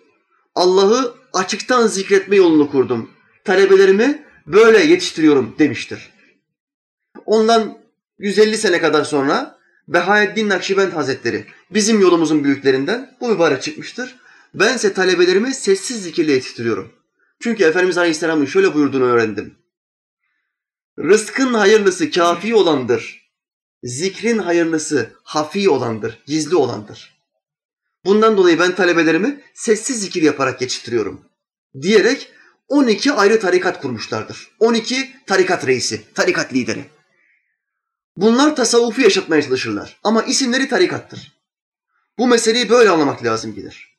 [0.56, 3.12] Allah'ı açıktan zikretme yolunu kurdum.
[3.44, 6.10] Talebelerimi böyle yetiştiriyorum demiştir.
[7.26, 7.78] Ondan
[8.20, 9.55] 150 sene kadar sonra
[9.88, 14.16] Behaeddin Nakşibend Hazretleri bizim yolumuzun büyüklerinden bu mübarek çıkmıştır.
[14.54, 16.92] Bense talebelerimi sessiz zikirle yetiştiriyorum.
[17.40, 19.58] Çünkü Efendimiz Aleyhisselam'ın şöyle buyurduğunu öğrendim.
[21.00, 23.32] Rızkın hayırlısı kafi olandır.
[23.84, 27.16] Zikrin hayırlısı hafi olandır, gizli olandır.
[28.06, 31.26] Bundan dolayı ben talebelerimi sessiz zikir yaparak geçiştiriyorum.
[31.82, 32.32] Diyerek
[32.68, 34.52] 12 ayrı tarikat kurmuşlardır.
[34.60, 36.86] 12 tarikat reisi, tarikat lideri.
[38.18, 41.36] Bunlar tasavvufu yaşatmaya çalışırlar ama isimleri tarikattır.
[42.18, 43.98] Bu meseleyi böyle anlamak lazım gelir.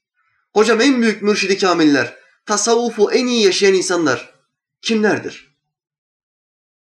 [0.55, 4.35] Hocam en büyük mürşidi kamiller, tasavvufu en iyi yaşayan insanlar
[4.83, 5.57] kimlerdir?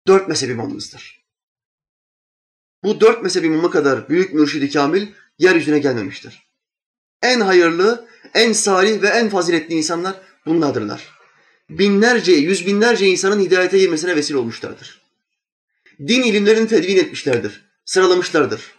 [0.06, 1.26] Dört mezhep imamımızdır.
[2.84, 5.08] Bu dört mezhep imamı kadar büyük mürşidi kamil
[5.38, 6.46] yeryüzüne gelmemiştir.
[7.22, 11.16] En hayırlı, en salih ve en faziletli insanlar bunlardırlar.
[11.70, 15.05] Binlerce, yüz binlerce insanın hidayete girmesine vesile olmuşlardır.
[16.00, 18.74] Din ilimlerini tedvin etmişlerdir, sıralamışlardır.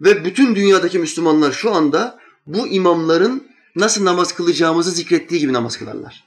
[0.00, 6.24] Ve bütün dünyadaki Müslümanlar şu anda bu imamların nasıl namaz kılacağımızı zikrettiği gibi namaz kılarlar.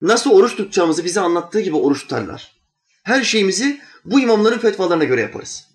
[0.00, 2.56] Nasıl oruç tutacağımızı bize anlattığı gibi oruç tutarlar.
[3.02, 5.66] Her şeyimizi bu imamların fetvalarına göre yaparız.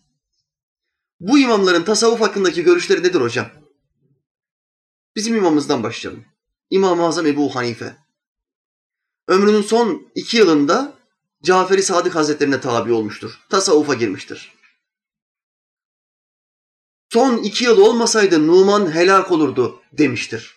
[1.19, 3.47] Bu imamların tasavvuf hakkındaki görüşleri nedir hocam?
[5.15, 6.25] Bizim imamımızdan başlayalım.
[6.69, 7.95] İmam-ı Azam Ebu Hanife.
[9.27, 10.90] Ömrünün son iki yılında
[11.43, 13.39] Caferi Sadık Hazretlerine tabi olmuştur.
[13.49, 14.51] Tasavvufa girmiştir.
[17.09, 20.55] Son iki yıl olmasaydı Numan helak olurdu demiştir.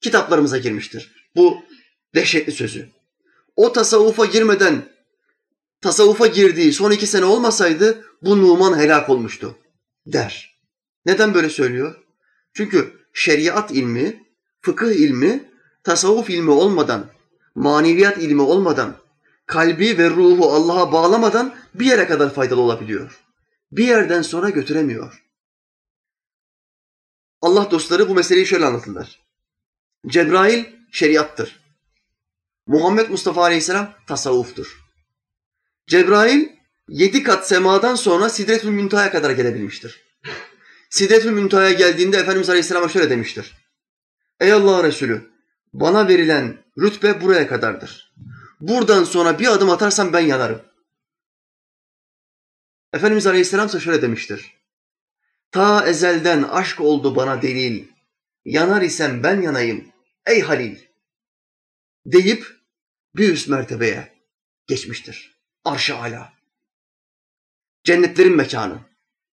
[0.00, 1.30] Kitaplarımıza girmiştir.
[1.36, 1.62] Bu
[2.14, 2.88] dehşetli sözü.
[3.56, 4.88] O tasavvufa girmeden
[5.80, 9.58] tasavvufa girdiği son iki sene olmasaydı bu Numan helak olmuştu
[10.06, 10.56] der.
[11.06, 12.04] Neden böyle söylüyor?
[12.54, 14.26] Çünkü şeriat ilmi,
[14.60, 15.50] fıkıh ilmi,
[15.84, 17.10] tasavvuf ilmi olmadan,
[17.54, 18.96] maneviyat ilmi olmadan,
[19.46, 23.20] kalbi ve ruhu Allah'a bağlamadan bir yere kadar faydalı olabiliyor.
[23.72, 25.22] Bir yerden sonra götüremiyor.
[27.40, 29.20] Allah dostları bu meseleyi şöyle anlatırlar.
[30.06, 31.60] Cebrail şeriattır.
[32.66, 34.80] Muhammed Mustafa Aleyhisselam tasavvuftur.
[35.86, 36.48] Cebrail
[36.88, 40.02] yedi kat semadan sonra Sidretül Müntaha'ya kadar gelebilmiştir.
[40.90, 43.54] Sidretül Müntaha'ya geldiğinde Efendimiz Aleyhisselam'a şöyle demiştir.
[44.40, 45.30] Ey Allah Resulü
[45.72, 48.14] bana verilen rütbe buraya kadardır.
[48.60, 50.62] Buradan sonra bir adım atarsam ben yanarım.
[52.92, 54.56] Efendimiz Aleyhisselam ise şöyle demiştir.
[55.50, 57.84] Ta ezelden aşk oldu bana delil.
[58.44, 59.92] Yanar isem ben yanayım
[60.26, 60.78] ey Halil.
[62.06, 62.56] Deyip
[63.16, 64.12] bir üst mertebeye
[64.66, 65.36] geçmiştir.
[65.64, 66.32] Arş-ı ala.
[67.84, 68.78] Cennetlerin mekanı.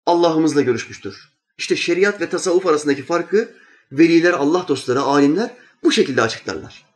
[0.06, 1.30] Allah'ımızla görüşmüştür.
[1.58, 3.54] İşte şeriat ve tasavvuf arasındaki farkı
[3.92, 5.50] veliler, Allah dostları, alimler
[5.82, 6.89] bu şekilde açıklarlar.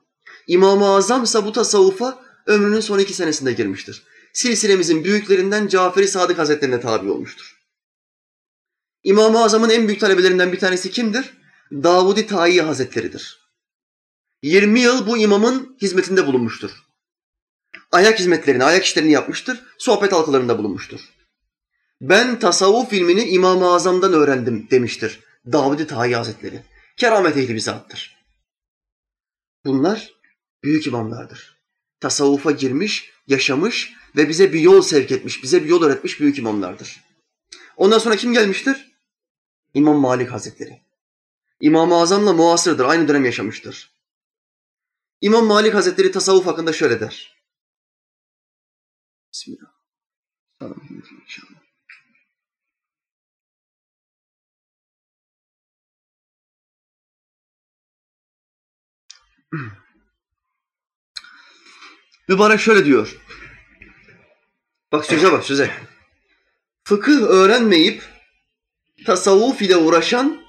[0.46, 4.02] İmam-ı Azam ise bu tasavvufa ömrünün son iki senesinde girmiştir.
[4.33, 7.57] Silsilemizin büyüklerinden Caferi Sadık Hazretlerine tabi olmuştur.
[9.04, 11.35] İmam-ı Azam'ın en büyük talebelerinden bir tanesi kimdir?
[11.72, 13.44] Davudi Tayi Hazretleridir.
[14.42, 16.70] 20 yıl bu imamın hizmetinde bulunmuştur.
[17.92, 21.00] Ayak hizmetlerini, ayak işlerini yapmıştır, sohbet halkalarında bulunmuştur.
[22.00, 25.20] Ben tasavvuf ilmini İmam-ı Azam'dan öğrendim demiştir
[25.52, 26.62] Davudi Tayi Hazretleri.
[26.96, 28.16] Keramet ehli bir zattır.
[29.64, 30.13] Bunlar
[30.64, 31.59] büyük imamlardır.
[32.00, 37.05] Tasavvufa girmiş, yaşamış ve bize bir yol sevk etmiş, bize bir yol öğretmiş büyük imamlardır.
[37.77, 38.92] Ondan sonra kim gelmiştir?
[39.74, 40.81] İmam Malik Hazretleri.
[41.61, 43.94] İmam-ı Azam'la muasırdır, aynı dönem yaşamıştır.
[45.20, 47.35] İmam Malik Hazretleri tasavvuf hakkında şöyle der.
[49.33, 49.70] Bismillah.
[51.22, 51.64] İnşallah.
[62.28, 63.20] Mübarek şöyle diyor.
[64.92, 65.70] Bak söze bak söze.
[66.84, 68.02] Fıkıh öğrenmeyip
[69.06, 70.46] tasavvuf ile uğraşan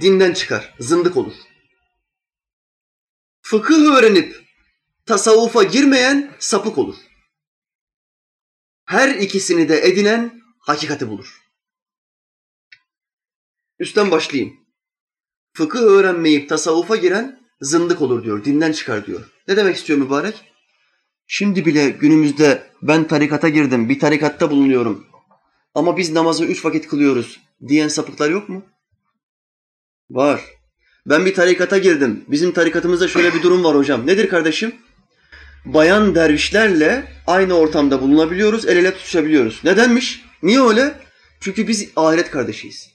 [0.00, 1.34] dinden çıkar, zındık olur.
[3.42, 4.44] Fıkıh öğrenip
[5.06, 6.96] tasavvufa girmeyen sapık olur.
[8.84, 11.42] Her ikisini de edinen hakikati bulur.
[13.78, 14.56] Üstten başlayayım.
[15.52, 19.30] Fıkıh öğrenmeyip tasavvufa giren zındık olur diyor, dinden çıkar diyor.
[19.48, 20.52] Ne demek istiyor mübarek?
[21.30, 25.06] Şimdi bile günümüzde ben tarikata girdim, bir tarikatta bulunuyorum.
[25.74, 28.62] Ama biz namazı üç vakit kılıyoruz diyen sapıklar yok mu?
[30.10, 30.40] Var.
[31.06, 32.24] Ben bir tarikata girdim.
[32.28, 34.06] Bizim tarikatımızda şöyle bir durum var hocam.
[34.06, 34.74] Nedir kardeşim?
[35.64, 39.60] Bayan dervişlerle aynı ortamda bulunabiliyoruz, el ele tutuşabiliyoruz.
[39.64, 40.24] Nedenmiş?
[40.42, 41.00] Niye öyle?
[41.40, 42.88] Çünkü biz ahiret kardeşiyiz.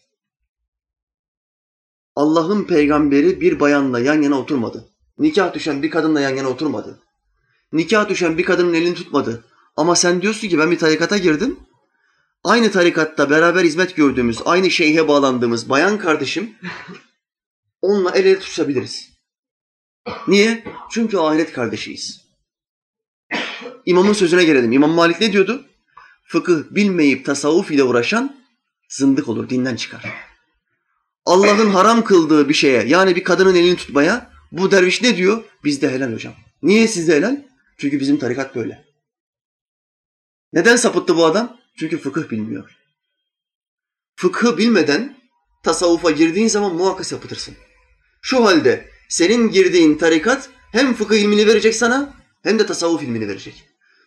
[2.16, 4.90] Allah'ın peygamberi bir bayanla yan yana oturmadı.
[5.20, 7.00] Nikah düşen bir kadınla yan yana oturmadı.
[7.74, 9.44] Nikah düşen bir kadının elini tutmadı.
[9.76, 11.60] Ama sen diyorsun ki ben bir tarikata girdim.
[12.44, 16.56] Aynı tarikatta beraber hizmet gördüğümüz, aynı şeyhe bağlandığımız bayan kardeşim
[17.82, 19.10] onunla el ele tutuşabiliriz.
[20.28, 20.64] Niye?
[20.92, 22.22] Çünkü ahiret kardeşiyiz.
[23.86, 24.72] İmamın sözüne gelelim.
[24.72, 25.66] İmam Malik ne diyordu?
[26.26, 28.36] Fıkıh bilmeyip tasavvuf ile uğraşan
[28.90, 30.14] zındık olur, dinden çıkar.
[31.26, 35.44] Allah'ın haram kıldığı bir şeye yani bir kadının elini tutmaya bu derviş ne diyor?
[35.64, 36.34] Bizde helal hocam.
[36.62, 37.53] Niye sizde helal?
[37.78, 38.86] Çünkü bizim tarikat böyle.
[40.54, 41.58] Neden sapıttı bu adam?
[41.80, 42.78] Çünkü fıkıh bilmiyor.
[44.16, 45.18] Fıkhı bilmeden
[45.64, 47.56] tasavvufa girdiğin zaman muhakkak sapıtırsın.
[48.22, 53.64] Şu halde senin girdiğin tarikat hem fıkıh ilmini verecek sana hem de tasavvuf ilmini verecek.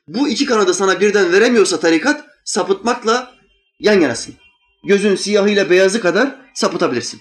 [0.08, 3.34] Bu iki kanadı sana birden veremiyorsa tarikat sapıtmakla
[3.80, 4.34] yan yanasın.
[4.84, 7.20] Gözün siyahıyla beyazı kadar sapıtabilirsin.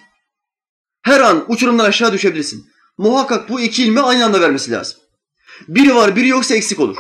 [1.02, 2.66] Her an uçurumdan aşağı düşebilirsin.
[2.98, 5.00] Muhakkak bu iki ilmi aynı anda vermesi lazım.
[5.68, 6.98] Biri var, biri yoksa eksik olur.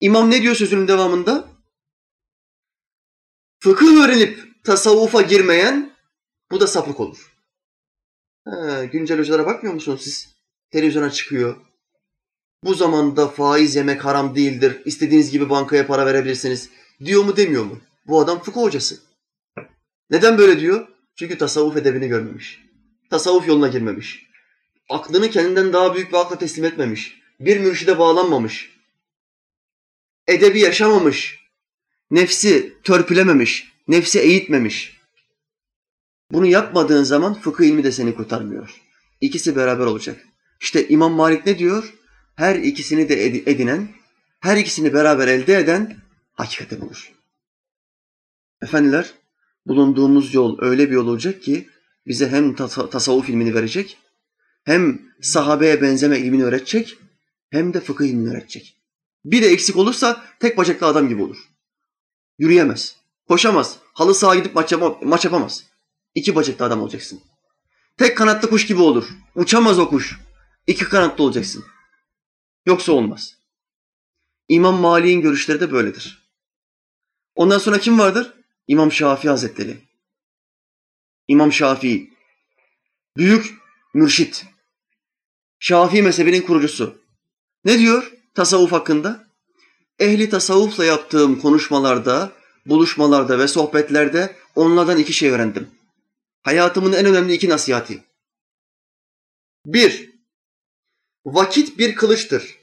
[0.00, 1.48] İmam ne diyor sözünün devamında?
[3.58, 5.96] Fıkıh öğrenip tasavvufa girmeyen
[6.50, 7.32] bu da sapık olur.
[8.44, 10.34] Ha, güncel hocalara bakmıyor musunuz siz?
[10.70, 11.56] Televizyona çıkıyor.
[12.64, 14.82] Bu zamanda faiz yemek haram değildir.
[14.84, 16.70] İstediğiniz gibi bankaya para verebilirsiniz.
[17.04, 17.80] Diyor mu demiyor mu?
[18.06, 19.00] Bu adam fıkıh hocası.
[20.10, 20.88] Neden böyle diyor?
[21.14, 22.60] Çünkü tasavvuf edebini görmemiş.
[23.10, 24.29] Tasavvuf yoluna girmemiş.
[24.90, 27.20] Aklını kendinden daha büyük bir akla teslim etmemiş.
[27.40, 28.70] Bir mürşide bağlanmamış.
[30.26, 31.40] Edebi yaşamamış.
[32.10, 33.72] Nefsi törpülememiş.
[33.88, 35.00] Nefsi eğitmemiş.
[36.32, 38.80] Bunu yapmadığın zaman fıkıh ilmi de seni kurtarmıyor.
[39.20, 40.26] İkisi beraber olacak.
[40.60, 41.94] İşte İmam Malik ne diyor?
[42.36, 43.88] Her ikisini de edinen,
[44.40, 45.96] her ikisini beraber elde eden
[46.32, 47.12] hakikate bulur.
[48.62, 49.14] Efendiler,
[49.66, 51.68] bulunduğumuz yol öyle bir yol olacak ki
[52.06, 52.54] bize hem
[52.90, 53.98] tasavvuf ilmini verecek,
[54.70, 56.98] hem sahabeye benzeme ilmini öğretecek,
[57.50, 58.76] hem de fıkıh ilmini öğretecek.
[59.24, 61.38] Bir de eksik olursa tek bacaklı adam gibi olur.
[62.38, 62.96] Yürüyemez,
[63.28, 65.64] koşamaz, halı sağa gidip maç, yap maç yapamaz.
[66.14, 67.20] İki bacaklı adam olacaksın.
[67.96, 69.08] Tek kanatlı kuş gibi olur.
[69.34, 70.18] Uçamaz o kuş.
[70.66, 71.64] İki kanatlı olacaksın.
[72.66, 73.36] Yoksa olmaz.
[74.48, 76.30] İmam Mali'nin görüşleri de böyledir.
[77.34, 78.34] Ondan sonra kim vardır?
[78.68, 79.78] İmam Şafii Hazretleri.
[81.28, 82.14] İmam Şafii.
[83.16, 83.54] Büyük
[83.94, 84.49] mürşit.
[85.60, 86.98] Şafii mezhebinin kurucusu.
[87.64, 89.26] Ne diyor tasavvuf hakkında?
[89.98, 92.32] Ehli tasavvufla yaptığım konuşmalarda,
[92.66, 95.70] buluşmalarda ve sohbetlerde onlardan iki şey öğrendim.
[96.42, 98.04] Hayatımın en önemli iki nasihati.
[99.66, 100.10] Bir,
[101.24, 102.58] vakit bir kılıçtır.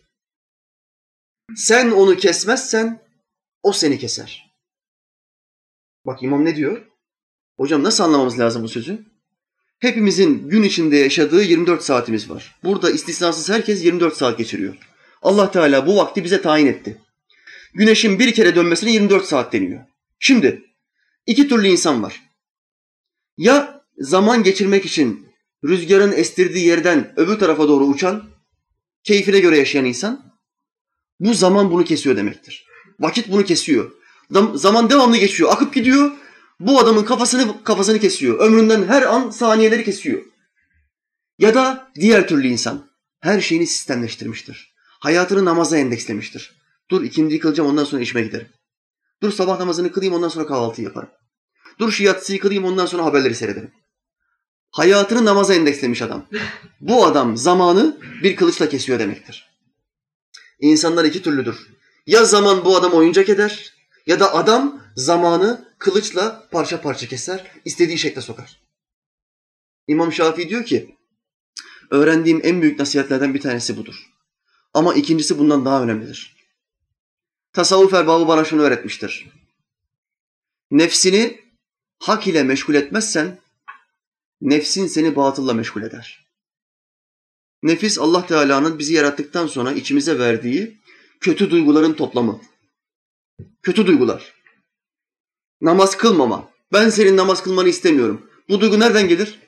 [1.56, 3.04] Sen onu kesmezsen
[3.64, 4.56] o seni keser.
[6.06, 6.88] Bak imam ne diyor?
[7.58, 9.17] Hocam nasıl anlamamız lazım bu sözü?
[9.80, 12.56] Hepimizin gün içinde yaşadığı 24 saatimiz var.
[12.64, 14.78] Burada istisnasız herkes 24 saat geçiriyor.
[15.22, 17.02] Allah Teala bu vakti bize tayin etti.
[17.74, 19.80] Güneşin bir kere dönmesine 24 saat deniyor.
[20.20, 20.64] Şimdi
[21.26, 22.22] iki türlü insan var.
[23.38, 25.28] Ya zaman geçirmek için
[25.64, 28.24] rüzgarın estirdiği yerden öbür tarafa doğru uçan,
[29.04, 30.34] keyfine göre yaşayan insan,
[31.20, 32.66] bu zaman bunu kesiyor demektir.
[33.00, 33.92] Vakit bunu kesiyor.
[34.54, 36.12] Zaman devamlı geçiyor, akıp gidiyor.
[36.60, 38.40] Bu adamın kafasını kafasını kesiyor.
[38.40, 40.22] Ömründen her an saniyeleri kesiyor.
[41.40, 42.90] Ya da diğer türlü insan
[43.20, 44.74] her şeyini sistemleştirmiştir.
[45.00, 46.58] Hayatını namaza endekslemiştir.
[46.92, 48.48] Dur ikindi kılacağım ondan sonra işime giderim.
[49.24, 51.10] Dur sabah namazını kılayım ondan sonra kahvaltı yaparım.
[51.80, 53.72] Dur şu yatsıyı kılayım ondan sonra haberleri seyrederim.
[54.72, 56.26] Hayatını namaza endekslemiş adam.
[56.82, 59.50] Bu adam zamanı bir kılıçla kesiyor demektir.
[60.60, 61.68] İnsanlar iki türlüdür.
[62.08, 63.74] Ya zaman bu adam oyuncak eder
[64.06, 68.62] ya da adam zamanı kılıçla parça parça keser, istediği şekle sokar.
[69.88, 70.96] İmam Şafii diyor ki,
[71.92, 73.96] öğrendiğim en büyük nasihatlerden bir tanesi budur.
[74.74, 76.36] Ama ikincisi bundan daha önemlidir.
[77.54, 79.28] Tasavvuf erbabı bana şunu öğretmiştir.
[80.72, 81.42] Nefsini
[82.00, 83.40] hak ile meşgul etmezsen,
[84.42, 86.28] nefsin seni batılla meşgul eder.
[87.64, 90.78] Nefis Allah Teala'nın bizi yarattıktan sonra içimize verdiği
[91.20, 92.42] kötü duyguların toplamı.
[93.64, 94.37] Kötü duygular.
[95.62, 96.50] Namaz kılmama.
[96.74, 98.30] Ben senin namaz kılmanı istemiyorum.
[98.50, 99.40] Bu duygu nereden gelir?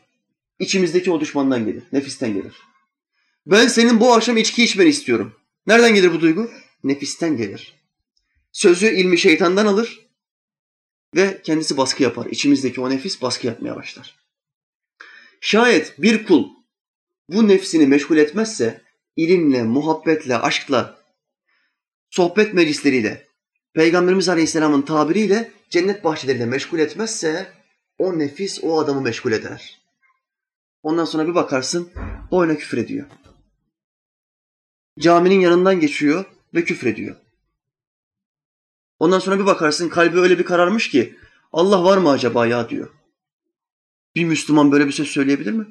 [0.59, 2.53] İçimizdeki o düşmandan gelir, nefisten gelir.
[3.45, 5.35] Ben senin bu akşam içki içmeni istiyorum.
[5.67, 6.51] Nereden gelir bu duygu?
[6.83, 7.73] Nefisten gelir.
[8.51, 9.99] Sözü ilmi şeytandan alır
[11.15, 12.25] ve kendisi baskı yapar.
[12.25, 14.15] İçimizdeki o nefis baskı yapmaya başlar.
[15.41, 16.49] Şayet bir kul
[17.29, 18.81] bu nefsini meşgul etmezse
[19.15, 21.01] ilimle, muhabbetle, aşkla,
[22.09, 23.27] sohbet meclisleriyle,
[23.73, 27.53] Peygamberimiz Aleyhisselam'ın tabiriyle cennet bahçeleriyle meşgul etmezse
[27.97, 29.81] o nefis o adamı meşgul eder.
[30.83, 31.91] Ondan sonra bir bakarsın
[32.31, 33.07] boyuna küfür ediyor.
[34.99, 37.15] Caminin yanından geçiyor ve küfür ediyor.
[38.99, 41.15] Ondan sonra bir bakarsın kalbi öyle bir kararmış ki
[41.53, 42.89] Allah var mı acaba ya diyor.
[44.15, 45.67] Bir Müslüman böyle bir söz söyleyebilir mi?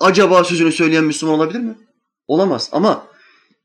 [0.00, 1.74] Acaba sözünü söyleyen Müslüman olabilir mi?
[2.26, 3.06] Olamaz ama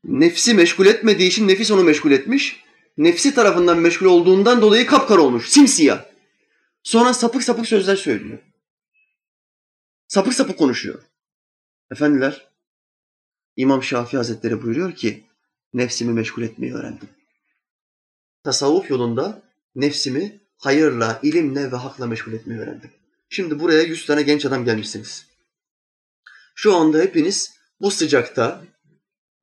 [0.04, 2.64] nefsi meşgul etmediği için nefis onu meşgul etmiş.
[3.00, 6.04] Nefsi tarafından meşgul olduğundan dolayı kapkara olmuş, simsiyah.
[6.82, 8.38] Sonra sapık sapık sözler söylüyor.
[10.08, 11.02] Sapık sapık konuşuyor.
[11.90, 12.48] Efendiler,
[13.56, 15.24] İmam Şafii Hazretleri buyuruyor ki,
[15.74, 17.08] nefsimi meşgul etmeyi öğrendim.
[18.44, 19.42] Tasavvuf yolunda
[19.74, 22.90] nefsimi hayırla, ilimle ve hakla meşgul etmeyi öğrendim.
[23.28, 25.26] Şimdi buraya yüz tane genç adam gelmişsiniz.
[26.54, 28.64] Şu anda hepiniz bu sıcakta,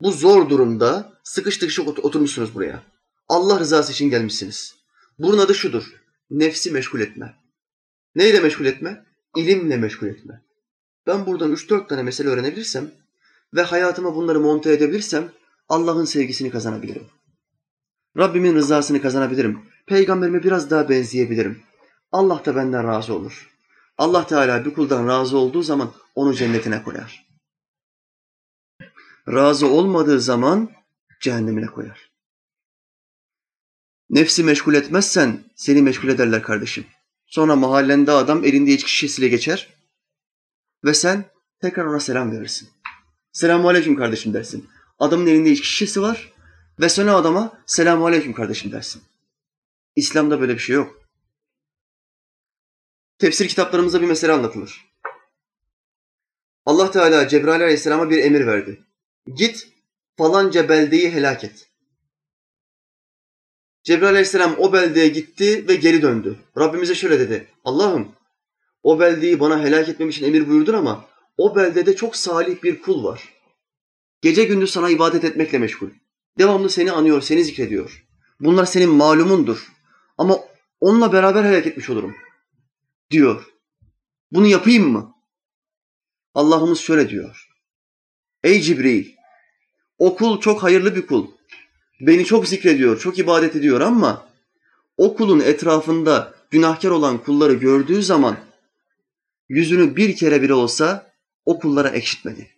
[0.01, 2.96] bu zor durumda sıkış tıkışık oturmuşsunuz buraya.
[3.29, 4.75] Allah rızası için gelmişsiniz.
[5.19, 5.83] Bunun adı şudur.
[6.29, 7.35] Nefsi meşgul etme.
[8.15, 9.05] Neyle meşgul etme?
[9.35, 10.41] İlimle meşgul etme.
[11.07, 12.91] Ben buradan üç dört tane mesele öğrenebilirsem
[13.53, 15.31] ve hayatıma bunları monte edebilirsem
[15.69, 17.07] Allah'ın sevgisini kazanabilirim.
[18.17, 19.59] Rabbimin rızasını kazanabilirim.
[19.87, 21.61] Peygamberime biraz daha benzeyebilirim.
[22.11, 23.49] Allah da benden razı olur.
[23.97, 27.27] Allah Teala bir kuldan razı olduğu zaman onu cennetine koyar.
[29.27, 30.71] Razı olmadığı zaman
[31.21, 32.06] cehennemine koyar.
[34.09, 36.85] Nefsi meşgul etmezsen seni meşgul ederler kardeşim.
[37.25, 39.73] Sonra mahallende adam elinde içki şişesiyle geçer
[40.85, 41.25] ve sen
[41.61, 42.69] tekrar ona selam verirsin.
[43.31, 44.69] Selamun aleyküm kardeşim dersin.
[44.99, 46.33] Adamın elinde içki şişesi var
[46.79, 49.01] ve sonra adama selamun aleyküm kardeşim dersin.
[49.95, 51.07] İslam'da böyle bir şey yok.
[53.19, 54.85] Tefsir kitaplarımızda bir mesele anlatılır.
[56.65, 58.83] Allah Teala Cebrail Aleyhisselam'a bir emir verdi.
[59.35, 59.67] Git
[60.17, 61.66] falanca beldeyi helak et.
[63.87, 66.35] Cebrail aleyhisselam o beldeye gitti ve geri döndü.
[66.57, 67.47] Rabbimize şöyle dedi.
[67.63, 68.11] Allah'ım
[68.83, 71.05] o beldeyi bana helak etmem için emir buyurdun ama
[71.37, 73.33] o beldede çok salih bir kul var.
[74.21, 75.89] Gece gündüz sana ibadet etmekle meşgul.
[76.37, 78.05] Devamlı seni anıyor, seni zikrediyor.
[78.39, 79.67] Bunlar senin malumundur.
[80.17, 80.39] Ama
[80.79, 82.15] onunla beraber helak etmiş olurum.
[83.11, 83.53] Diyor.
[84.31, 85.15] Bunu yapayım mı?
[86.33, 87.47] Allah'ımız şöyle diyor.
[88.43, 89.11] Ey Cibril,
[89.97, 91.36] o kul çok hayırlı bir kul.
[92.01, 94.27] Beni çok zikrediyor, çok ibadet ediyor ama
[94.97, 98.37] o kulun etrafında günahkar olan kulları gördüğü zaman
[99.49, 101.11] yüzünü bir kere bile olsa
[101.45, 102.51] o kullara ekşitmedi.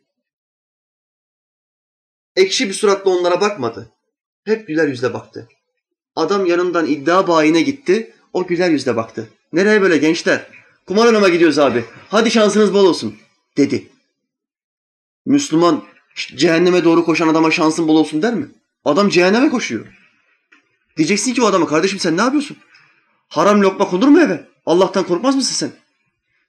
[2.36, 3.92] Ekşi bir suratla onlara bakmadı.
[4.44, 5.48] Hep güler yüzle baktı.
[6.16, 9.30] Adam yanından iddia bayine gitti, o güler yüzle baktı.
[9.54, 10.48] Nereye böyle gençler?
[10.86, 11.86] Kumar oynama gidiyoruz abi.
[12.10, 13.16] Hadi şansınız bol olsun
[13.58, 13.88] dedi.
[15.26, 15.84] Müslüman
[16.16, 18.48] cehenneme doğru koşan adama şansın bol olsun der mi?
[18.86, 19.86] Adam cehenneme koşuyor.
[20.98, 22.58] Diyeceksin ki o adama kardeşim sen ne yapıyorsun?
[23.28, 24.48] Haram lokma konur mu eve?
[24.66, 25.72] Allah'tan korkmaz mısın sen?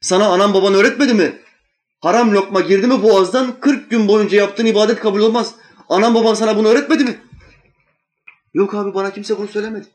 [0.01, 1.39] Sana anan baban öğretmedi mi?
[2.01, 5.55] Haram lokma girdi mi boğazdan 40 gün boyunca yaptığın ibadet kabul olmaz.
[5.89, 7.21] Anan baban sana bunu öğretmedi mi?
[8.55, 9.87] Yok abi bana kimse bunu söylemedi.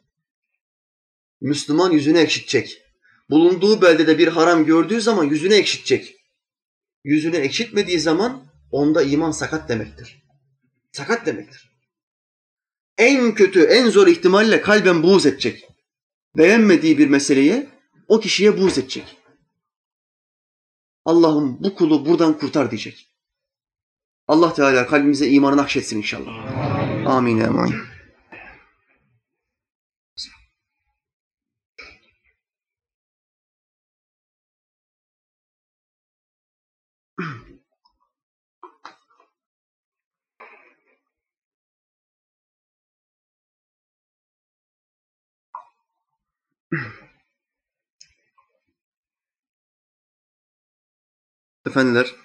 [1.41, 2.81] Müslüman yüzünü ekşitecek.
[3.29, 6.15] Bulunduğu beldede bir haram gördüğü zaman yüzünü ekşitecek.
[7.03, 10.23] Yüzünü ekşitmediği zaman onda iman sakat demektir.
[10.91, 11.74] Sakat demektir.
[12.97, 15.67] En kötü, en zor ihtimalle kalben buğz edecek.
[16.37, 17.69] Beğenmediği bir meseleye
[18.07, 19.17] o kişiye buğz edecek.
[21.05, 23.07] Allah'ım bu kulu buradan kurtar diyecek.
[24.27, 26.33] Allah Teala kalbimize imanı nakşetsin inşallah.
[27.05, 27.39] Amin.
[27.39, 27.75] Amin.
[51.67, 52.15] Efendiler,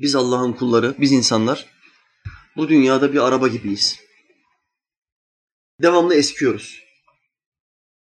[0.00, 1.66] biz Allah'ın kulları, biz insanlar
[2.56, 4.00] bu dünyada bir araba gibiyiz.
[5.82, 6.84] Devamlı eskiyoruz.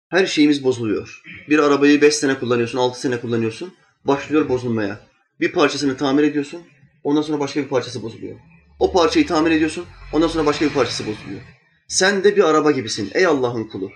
[0.09, 1.21] Her şeyimiz bozuluyor.
[1.49, 3.75] Bir arabayı beş sene kullanıyorsun, altı sene kullanıyorsun.
[4.05, 4.99] Başlıyor bozulmaya.
[5.39, 6.63] Bir parçasını tamir ediyorsun,
[7.03, 8.39] ondan sonra başka bir parçası bozuluyor.
[8.79, 11.41] O parçayı tamir ediyorsun, ondan sonra başka bir parçası bozuluyor.
[11.87, 13.91] Sen de bir araba gibisin ey Allah'ın kulu.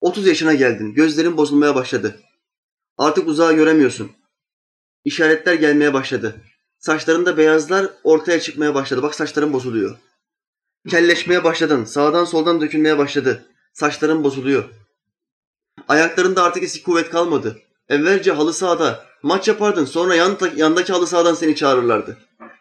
[0.00, 2.20] 30 yaşına geldin, gözlerin bozulmaya başladı.
[2.98, 4.12] Artık uzağa göremiyorsun.
[5.04, 6.36] İşaretler gelmeye başladı.
[6.78, 9.02] Saçlarında beyazlar ortaya çıkmaya başladı.
[9.02, 9.96] Bak saçların bozuluyor.
[10.88, 11.84] Kelleşmeye başladın.
[11.84, 13.44] Sağdan soldan dökülmeye başladı.
[13.72, 14.64] Saçların bozuluyor.
[15.88, 17.58] Ayaklarında artık eski kuvvet kalmadı.
[17.88, 19.84] Evvelce halı sahada maç yapardın.
[19.84, 22.18] Sonra yan, yandaki halı sahadan seni çağırırlardı.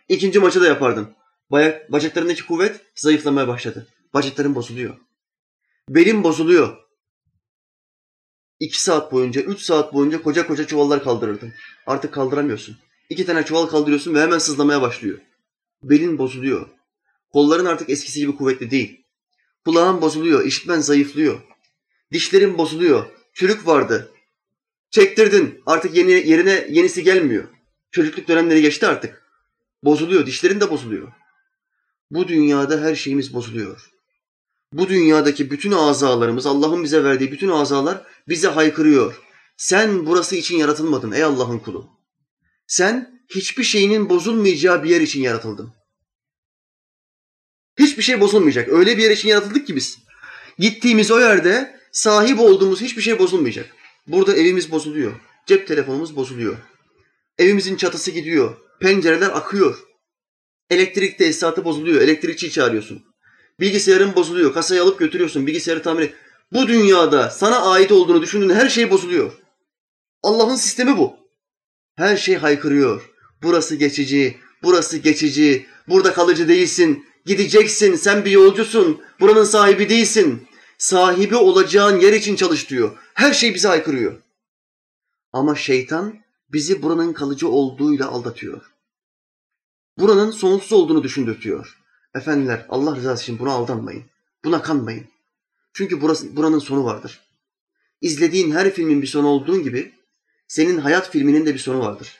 [0.09, 1.07] İkinci maçı da yapardın.
[1.51, 3.87] Bayak, bacaklarındaki kuvvet zayıflamaya başladı.
[4.13, 4.97] Bacakların bozuluyor.
[5.89, 6.77] Belin bozuluyor.
[8.59, 11.53] İki saat boyunca, üç saat boyunca koca koca çuvallar kaldırırdın.
[11.87, 12.77] Artık kaldıramıyorsun.
[13.09, 15.19] İki tane çuval kaldırıyorsun ve hemen sızlamaya başlıyor.
[15.83, 16.69] Belin bozuluyor.
[17.29, 19.05] Kolların artık eskisi gibi kuvvetli değil.
[19.65, 21.41] Kulağın bozuluyor, işitmen zayıflıyor.
[22.11, 23.05] Dişlerin bozuluyor.
[23.33, 24.11] Çürük vardı.
[24.91, 25.61] Çektirdin.
[25.65, 27.43] Artık yeni, yerine yenisi gelmiyor.
[27.91, 29.23] Çocukluk dönemleri geçti artık.
[29.83, 30.25] Bozuluyor.
[30.25, 31.07] Dişlerin de bozuluyor.
[32.11, 33.91] Bu dünyada her şeyimiz bozuluyor.
[34.73, 39.21] Bu dünyadaki bütün azalarımız, Allah'ın bize verdiği bütün azalar bize haykırıyor.
[39.57, 41.89] Sen burası için yaratılmadın ey Allah'ın kulu.
[42.67, 45.73] Sen hiçbir şeyinin bozulmayacağı bir yer için yaratıldın.
[47.79, 48.69] Hiçbir şey bozulmayacak.
[48.69, 49.99] Öyle bir yer için yaratıldık ki biz.
[50.59, 53.75] Gittiğimiz o yerde sahip olduğumuz hiçbir şey bozulmayacak.
[54.07, 55.13] Burada evimiz bozuluyor.
[55.45, 56.57] Cep telefonumuz bozuluyor.
[57.37, 58.57] Evimizin çatısı gidiyor.
[58.79, 59.88] Pencereler akıyor.
[60.69, 62.01] Elektrik tesisatı bozuluyor.
[62.01, 63.03] Elektrikçi çağırıyorsun.
[63.59, 64.53] Bilgisayarın bozuluyor.
[64.53, 65.47] Kasayı alıp götürüyorsun.
[65.47, 66.13] Bilgisayarı tamir et.
[66.53, 69.31] Bu dünyada sana ait olduğunu düşündüğün her şey bozuluyor.
[70.23, 71.17] Allah'ın sistemi bu.
[71.95, 73.09] Her şey haykırıyor.
[73.43, 80.47] Burası geçici, burası geçici, burada kalıcı değilsin, gideceksin, sen bir yolcusun, buranın sahibi değilsin.
[80.77, 82.97] Sahibi olacağın yer için çalış diyor.
[83.13, 84.21] Her şey bize haykırıyor.
[85.33, 86.19] Ama şeytan
[86.53, 88.61] bizi buranın kalıcı olduğuyla aldatıyor.
[89.99, 91.77] Buranın sonsuz olduğunu düşündürtüyor.
[92.15, 94.03] Efendiler Allah rızası için buna aldanmayın.
[94.45, 95.07] Buna kanmayın.
[95.73, 97.19] Çünkü burası, buranın sonu vardır.
[98.01, 99.93] İzlediğin her filmin bir sonu olduğun gibi
[100.47, 102.19] senin hayat filminin de bir sonu vardır.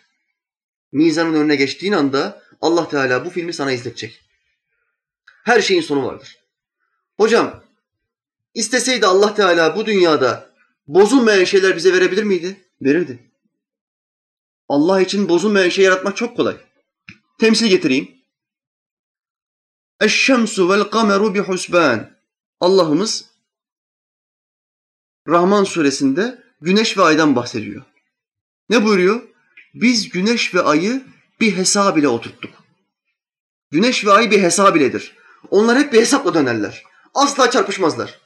[0.91, 4.21] Mizanın önüne geçtiğin anda Allah Teala bu filmi sana izletecek.
[5.43, 6.37] Her şeyin sonu vardır.
[7.17, 7.63] Hocam
[8.53, 10.49] isteseydi Allah Teala bu dünyada
[10.87, 12.57] bozulmayan şeyler bize verebilir miydi?
[12.81, 13.19] Verirdi.
[14.69, 16.68] Allah için bozulmayan şey yaratmak çok kolay.
[17.39, 18.11] Temsil getireyim.
[20.01, 22.11] Eşşemsu vel kameru bi husban.
[22.59, 23.25] Allah'ımız
[25.27, 27.81] Rahman suresinde güneş ve aydan bahsediyor.
[28.69, 29.21] Ne buyuruyor?
[29.73, 31.03] Biz güneş ve ayı
[31.39, 32.51] bir hesab ile oturttuk.
[33.71, 35.15] Güneş ve ay bir hesap iledir.
[35.49, 36.83] Onlar hep bir hesapla dönerler.
[37.13, 38.19] Asla çarpışmazlar.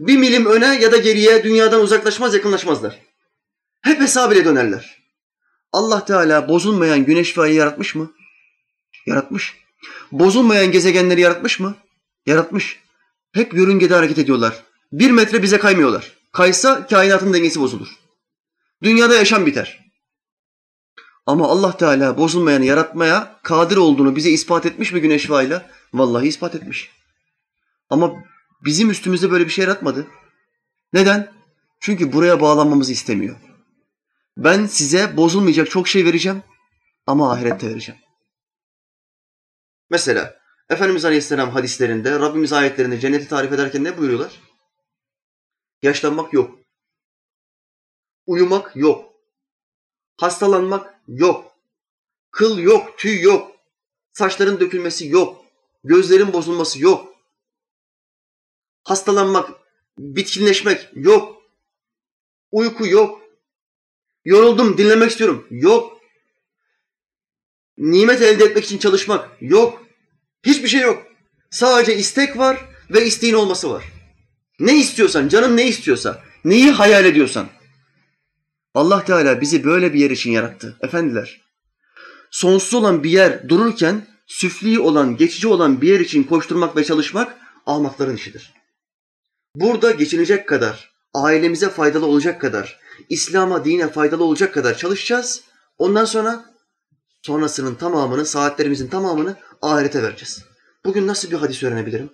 [0.00, 3.02] Bir milim öne ya da geriye dünyadan uzaklaşmaz yakınlaşmazlar.
[3.80, 5.02] Hep hesap ile dönerler.
[5.72, 8.12] Allah Teala bozulmayan güneş ve ayı yaratmış mı?
[9.06, 9.54] Yaratmış.
[10.12, 11.76] Bozulmayan gezegenleri yaratmış mı?
[12.26, 12.80] Yaratmış.
[13.32, 14.62] Hep yörüngede hareket ediyorlar.
[14.92, 16.12] Bir metre bize kaymıyorlar.
[16.32, 17.88] Kaysa kainatın dengesi bozulur.
[18.82, 19.86] Dünyada yaşam biter.
[21.26, 25.62] Ama Allah Teala bozulmayanı yaratmaya kadir olduğunu bize ispat etmiş mi güneş ve?
[25.94, 26.90] Vallahi ispat etmiş.
[27.90, 28.14] Ama
[28.64, 30.06] bizim üstümüzde böyle bir şey yaratmadı.
[30.92, 31.32] Neden?
[31.80, 33.36] Çünkü buraya bağlanmamızı istemiyor.
[34.36, 36.42] Ben size bozulmayacak çok şey vereceğim
[37.06, 38.00] ama ahirette vereceğim.
[39.90, 44.40] Mesela Efendimiz Aleyhisselam hadislerinde, Rabbimiz ayetlerinde cenneti tarif ederken ne buyuruyorlar?
[45.82, 46.58] Yaşlanmak yok.
[48.26, 49.12] Uyumak yok.
[50.16, 51.52] Hastalanmak yok.
[52.30, 53.56] Kıl yok, tüy yok.
[54.12, 55.44] Saçların dökülmesi yok.
[55.84, 57.14] Gözlerin bozulması yok.
[58.84, 59.50] Hastalanmak,
[59.98, 61.42] bitkinleşmek yok.
[62.52, 63.22] Uyku yok.
[64.24, 65.46] Yoruldum, dinlemek istiyorum.
[65.50, 65.95] Yok.
[67.78, 69.86] Nimet elde etmek için çalışmak yok.
[70.42, 71.06] Hiçbir şey yok.
[71.50, 73.84] Sadece istek var ve isteğin olması var.
[74.60, 77.48] Ne istiyorsan, canın ne istiyorsa, neyi hayal ediyorsan.
[78.74, 80.76] Allah Teala bizi böyle bir yer için yarattı.
[80.82, 81.40] Efendiler,
[82.30, 87.36] sonsuz olan bir yer dururken süfli olan, geçici olan bir yer için koşturmak ve çalışmak
[87.66, 88.52] ahmakların işidir.
[89.54, 95.42] Burada geçinecek kadar, ailemize faydalı olacak kadar, İslam'a, dine faydalı olacak kadar çalışacağız.
[95.78, 96.55] Ondan sonra
[97.26, 100.44] sonrasının tamamını, saatlerimizin tamamını ahirete vereceğiz.
[100.84, 102.10] Bugün nasıl bir hadis öğrenebilirim?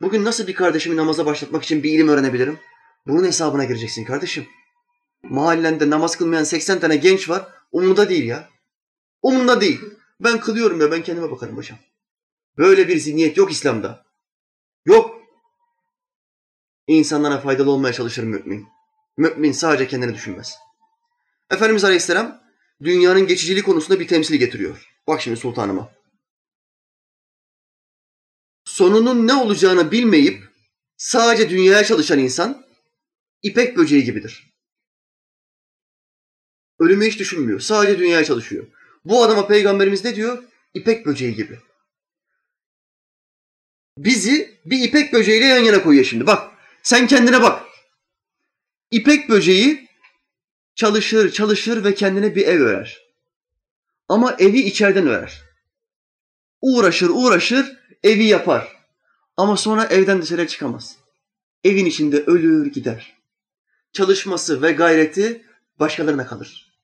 [0.00, 2.58] Bugün nasıl bir kardeşimi namaza başlatmak için bir ilim öğrenebilirim?
[3.06, 4.46] Bunun hesabına gireceksin kardeşim.
[5.22, 7.48] Mahallende namaz kılmayan 80 tane genç var.
[7.72, 8.48] Umunda değil ya.
[9.22, 9.80] Umunda değil.
[10.20, 11.78] Ben kılıyorum ya ben kendime bakarım hocam.
[12.58, 14.04] Böyle bir zihniyet yok İslam'da.
[14.86, 15.20] Yok.
[16.86, 18.66] İnsanlara faydalı olmaya çalışır mümin.
[19.16, 20.54] Mümin sadece kendini düşünmez.
[21.50, 22.43] Efendimiz Aleyhisselam
[22.82, 24.94] dünyanın geçiciliği konusunda bir temsil getiriyor.
[25.06, 25.92] Bak şimdi sultanıma.
[28.64, 30.44] Sonunun ne olacağını bilmeyip
[30.96, 32.66] sadece dünyaya çalışan insan
[33.42, 34.50] ipek böceği gibidir.
[36.78, 37.60] Ölümü hiç düşünmüyor.
[37.60, 38.66] Sadece dünyaya çalışıyor.
[39.04, 40.44] Bu adama peygamberimiz ne diyor?
[40.74, 41.58] İpek böceği gibi.
[43.98, 46.26] Bizi bir ipek böceğiyle yan yana koyuyor şimdi.
[46.26, 46.52] Bak
[46.82, 47.62] sen kendine bak.
[48.90, 49.83] İpek böceği
[50.74, 53.04] çalışır çalışır ve kendine bir ev örer.
[54.08, 55.42] Ama evi içeriden örer.
[56.60, 58.76] Uğraşır uğraşır evi yapar.
[59.36, 60.96] Ama sonra evden dışarı çıkamaz.
[61.64, 63.16] Evin içinde ölür gider.
[63.92, 65.44] Çalışması ve gayreti
[65.80, 66.74] başkalarına kalır.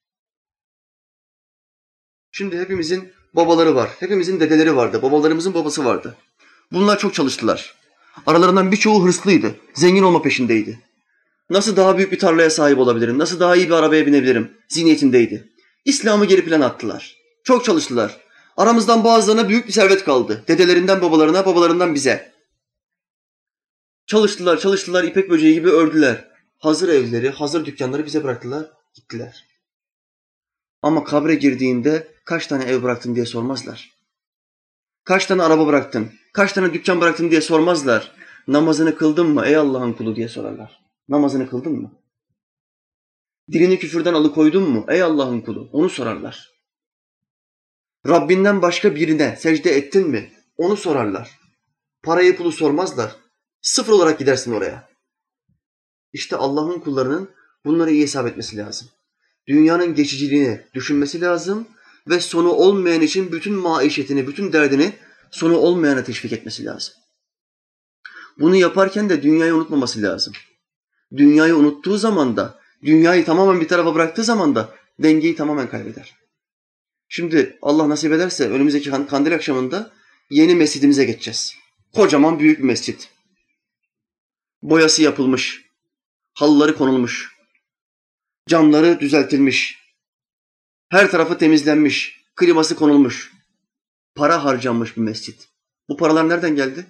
[2.32, 3.90] Şimdi hepimizin babaları var.
[4.00, 5.02] Hepimizin dedeleri vardı.
[5.02, 6.16] Babalarımızın babası vardı.
[6.72, 7.74] Bunlar çok çalıştılar.
[8.26, 9.56] Aralarından birçoğu hırslıydı.
[9.74, 10.89] Zengin olma peşindeydi.
[11.50, 13.18] Nasıl daha büyük bir tarlaya sahip olabilirim?
[13.18, 14.58] Nasıl daha iyi bir arabaya binebilirim?
[14.68, 15.52] Zihniyetindeydi.
[15.84, 17.16] İslam'ı geri plan attılar.
[17.44, 18.20] Çok çalıştılar.
[18.56, 20.44] Aramızdan bazılarına büyük bir servet kaldı.
[20.48, 22.32] Dedelerinden babalarına, babalarından bize.
[24.06, 26.30] Çalıştılar, çalıştılar, ipek böceği gibi ördüler.
[26.58, 29.44] Hazır evleri, hazır dükkanları bize bıraktılar, gittiler.
[30.82, 33.90] Ama kabre girdiğinde kaç tane ev bıraktın diye sormazlar.
[35.04, 38.12] Kaç tane araba bıraktın, kaç tane dükkan bıraktın diye sormazlar.
[38.48, 40.79] Namazını kıldın mı ey Allah'ın kulu diye sorarlar.
[41.10, 41.92] Namazını kıldın mı?
[43.52, 45.68] Dilini küfürden alıkoydun mu ey Allah'ın kulu?
[45.72, 46.50] Onu sorarlar.
[48.08, 50.32] Rabbinden başka birine secde ettin mi?
[50.56, 51.40] Onu sorarlar.
[52.02, 53.16] Parayı pulu sormazlar.
[53.62, 54.88] Sıfır olarak gidersin oraya.
[56.12, 57.30] İşte Allah'ın kullarının
[57.64, 58.88] bunları iyi hesap etmesi lazım.
[59.46, 61.68] Dünyanın geçiciliğini düşünmesi lazım
[62.08, 64.92] ve sonu olmayan için bütün maişetini, bütün derdini
[65.30, 66.94] sonu olmayana teşvik etmesi lazım.
[68.38, 70.34] Bunu yaparken de dünyayı unutmaması lazım.
[71.16, 76.14] Dünyayı unuttuğu zaman da, dünyayı tamamen bir tarafa bıraktığı zaman da dengeyi tamamen kaybeder.
[77.08, 79.92] Şimdi Allah nasip ederse önümüzdeki kandil akşamında
[80.30, 81.54] yeni mescidimize geçeceğiz.
[81.94, 83.08] Kocaman büyük bir mescit.
[84.62, 85.64] Boyası yapılmış,
[86.34, 87.36] halıları konulmuş,
[88.48, 89.78] camları düzeltilmiş,
[90.88, 93.32] her tarafı temizlenmiş, kliması konulmuş,
[94.14, 95.48] para harcanmış bir mescit.
[95.88, 96.86] Bu paralar nereden geldi?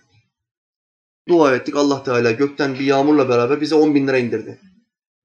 [1.31, 4.61] Dua ettik Allah Teala gökten bir yağmurla beraber bize 10 bin lira indirdi.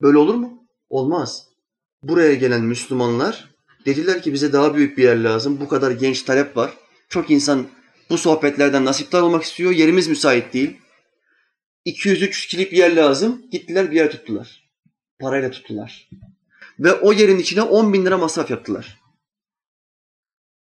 [0.02, 0.68] Böyle olur mu?
[0.90, 1.48] Olmaz.
[2.04, 5.60] Buraya gelen Müslümanlar dediler ki bize daha büyük bir yer lazım.
[5.60, 6.74] Bu kadar genç talep var.
[7.10, 7.68] Çok insan
[8.10, 9.72] bu sohbetlerden nasipler olmak istiyor.
[9.72, 10.78] Yerimiz müsait değil.
[11.86, 13.42] 200-300 kişilik bir yer lazım.
[13.52, 14.70] Gittiler bir yer tuttular.
[15.20, 16.10] Parayla tuttular.
[16.80, 19.02] Ve o yerin içine 10 bin lira masraf yaptılar.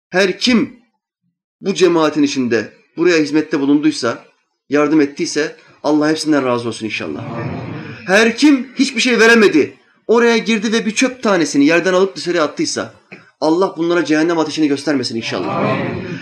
[0.10, 0.80] Her kim
[1.62, 4.31] bu cemaatin içinde buraya hizmette bulunduysa,
[4.72, 7.24] yardım ettiyse Allah hepsinden razı olsun inşallah.
[8.08, 9.74] Her kim hiçbir şey veremedi,
[10.08, 12.94] oraya girdi ve bir çöp tanesini yerden alıp dışarıya attıysa
[13.42, 15.76] Allah bunlara cehennem ateşini göstermesin inşallah.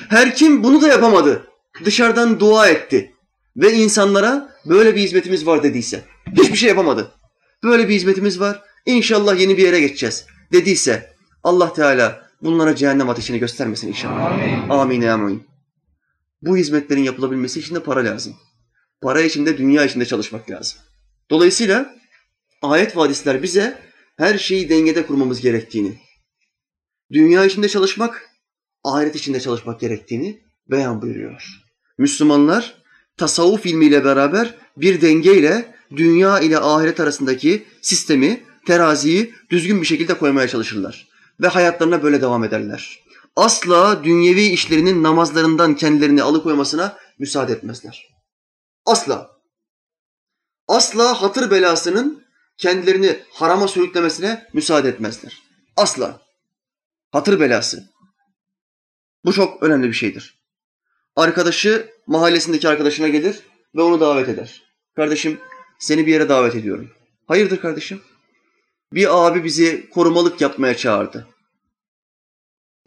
[0.10, 1.48] Her kim bunu da yapamadı,
[1.86, 3.14] dışarıdan dua etti
[3.58, 6.02] ve insanlara böyle bir hizmetimiz var dediyse,
[6.38, 7.12] hiçbir şey yapamadı.
[7.64, 13.40] Böyle bir hizmetimiz var, inşallah yeni bir yere geçeceğiz dediyse Allah Teala bunlara cehennem ateşini
[13.40, 14.26] göstermesin inşallah.
[14.26, 14.70] Amin.
[14.70, 15.02] Amin.
[15.02, 15.50] amin.
[16.42, 18.36] Bu hizmetlerin yapılabilmesi için de para lazım.
[19.02, 20.80] Para için de dünya içinde çalışmak lazım.
[21.30, 21.96] Dolayısıyla
[22.62, 23.82] ayet ve hadisler bize
[24.18, 26.00] her şeyi dengede kurmamız gerektiğini,
[27.12, 28.30] dünya içinde çalışmak,
[28.84, 31.44] ahiret içinde çalışmak gerektiğini beyan buyuruyor.
[31.98, 32.76] Müslümanlar
[33.18, 40.48] tasavvuf ilmiyle beraber bir dengeyle dünya ile ahiret arasındaki sistemi, teraziyi düzgün bir şekilde koymaya
[40.48, 41.08] çalışırlar.
[41.42, 43.00] Ve hayatlarına böyle devam ederler.
[43.36, 48.08] Asla dünyevi işlerinin namazlarından kendilerini alıkoymasına müsaade etmezler.
[48.86, 49.32] Asla.
[50.68, 52.26] Asla hatır belasının
[52.58, 55.38] kendilerini harama sürüklemesine müsaade etmezler.
[55.78, 56.22] Asla.
[57.12, 57.90] Hatır belası.
[59.26, 60.40] Bu çok önemli bir şeydir.
[61.16, 63.40] Arkadaşı mahallesindeki arkadaşına gelir
[63.76, 64.64] ve onu davet eder.
[64.96, 65.40] Kardeşim
[65.80, 66.92] seni bir yere davet ediyorum.
[67.28, 68.02] Hayırdır kardeşim?
[68.94, 71.28] Bir abi bizi korumalık yapmaya çağırdı.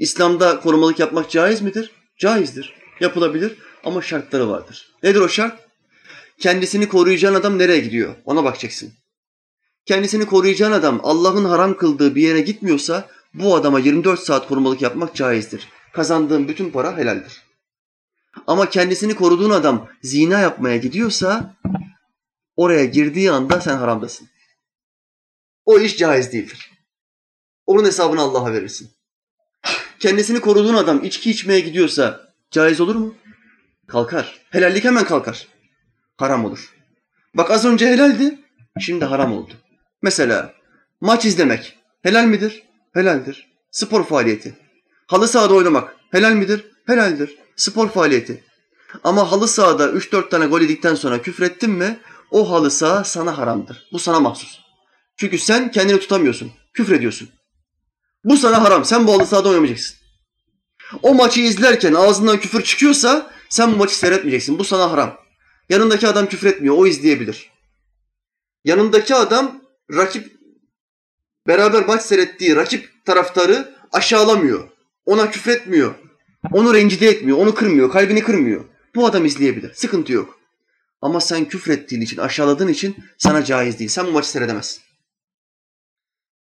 [0.02, 1.90] İslam'da korumalık yapmak caiz midir?
[2.18, 2.74] Caizdir.
[3.00, 4.94] Yapılabilir ama şartları vardır.
[5.02, 5.68] Nedir o şart?
[6.38, 8.14] Kendisini koruyacağın adam nereye gidiyor?
[8.24, 8.92] Ona bakacaksın.
[9.86, 15.14] Kendisini koruyacağın adam Allah'ın haram kıldığı bir yere gitmiyorsa bu adama 24 saat korumalık yapmak
[15.14, 15.68] caizdir.
[15.92, 17.42] Kazandığın bütün para helaldir.
[18.46, 21.56] Ama kendisini koruduğun adam zina yapmaya gidiyorsa
[22.56, 24.28] oraya girdiği anda sen haramdasın.
[25.64, 26.70] O iş caiz değildir.
[27.66, 28.90] Onun hesabını Allah'a verirsin.
[30.02, 33.14] Kendisini koruduğun adam içki içmeye gidiyorsa caiz olur mu?
[33.88, 34.40] Kalkar.
[34.50, 35.46] Helallik hemen kalkar.
[36.16, 36.74] Haram olur.
[37.34, 38.38] Bak az önce helaldi,
[38.80, 39.52] şimdi haram oldu.
[40.02, 40.54] Mesela
[41.00, 42.62] maç izlemek helal midir?
[42.94, 43.52] Helaldir.
[43.70, 44.54] Spor faaliyeti.
[45.06, 46.64] Halı sahada oynamak helal midir?
[46.86, 47.38] Helaldir.
[47.56, 48.44] Spor faaliyeti.
[49.04, 51.98] Ama halı sahada 3-4 tane gol yedikten sonra küfrettin mi
[52.30, 53.88] o halı saha sana haramdır.
[53.92, 54.60] Bu sana mahsus.
[55.16, 56.52] Çünkü sen kendini tutamıyorsun.
[56.74, 57.28] Küfrediyorsun.
[58.24, 58.84] Bu sana haram.
[58.84, 59.96] Sen bu halı sahada oynamayacaksın.
[61.02, 64.58] O maçı izlerken ağzından küfür çıkıyorsa sen bu maçı seyretmeyeceksin.
[64.58, 65.18] Bu sana haram.
[65.68, 66.74] Yanındaki adam küfretmiyor.
[66.78, 67.50] O izleyebilir.
[68.64, 69.62] Yanındaki adam
[69.92, 70.32] rakip
[71.46, 74.68] beraber maç seyrettiği rakip taraftarı aşağılamıyor.
[75.06, 75.94] Ona küfretmiyor.
[76.52, 77.38] Onu rencide etmiyor.
[77.38, 77.92] Onu kırmıyor.
[77.92, 78.64] Kalbini kırmıyor.
[78.94, 79.74] Bu adam izleyebilir.
[79.74, 80.38] Sıkıntı yok.
[81.02, 83.90] Ama sen küfrettiğin için, aşağıladığın için sana caiz değil.
[83.90, 84.81] Sen bu maçı seyredemezsin.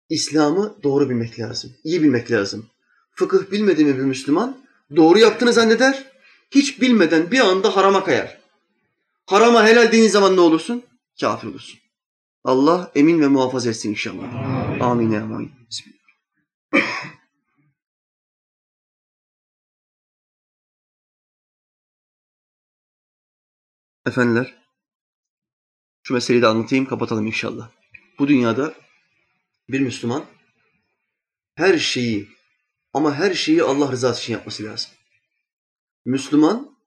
[0.09, 1.73] İslam'ı doğru bilmek lazım.
[1.85, 2.67] iyi bilmek lazım.
[3.15, 4.57] Fıkıh bilmediği bir Müslüman
[4.97, 6.13] doğru yaptığını zanneder.
[6.51, 8.39] Hiç bilmeden bir anda harama kayar.
[9.27, 10.83] Harama helal dediğin zaman ne olursun?
[11.21, 11.81] Kafir olursun.
[12.45, 14.35] Allah emin ve muhafaza etsin inşallah.
[14.81, 14.81] Amin.
[14.81, 15.15] Amin.
[15.15, 15.53] amin.
[15.71, 15.99] Bismillah.
[24.07, 24.55] Efendiler,
[26.03, 27.71] şu meseleyi de anlatayım, kapatalım inşallah.
[28.19, 28.75] Bu dünyada
[29.69, 30.25] bir Müslüman
[31.55, 32.29] her şeyi
[32.93, 34.91] ama her şeyi Allah rızası için yapması lazım.
[36.05, 36.79] Müslüman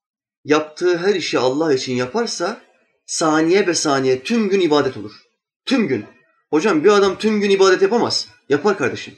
[0.45, 2.61] yaptığı her işi Allah için yaparsa
[3.05, 5.21] saniye be saniye tüm gün ibadet olur.
[5.65, 6.05] Tüm gün.
[6.49, 8.27] Hocam bir adam tüm gün ibadet yapamaz.
[8.49, 9.15] Yapar kardeşim.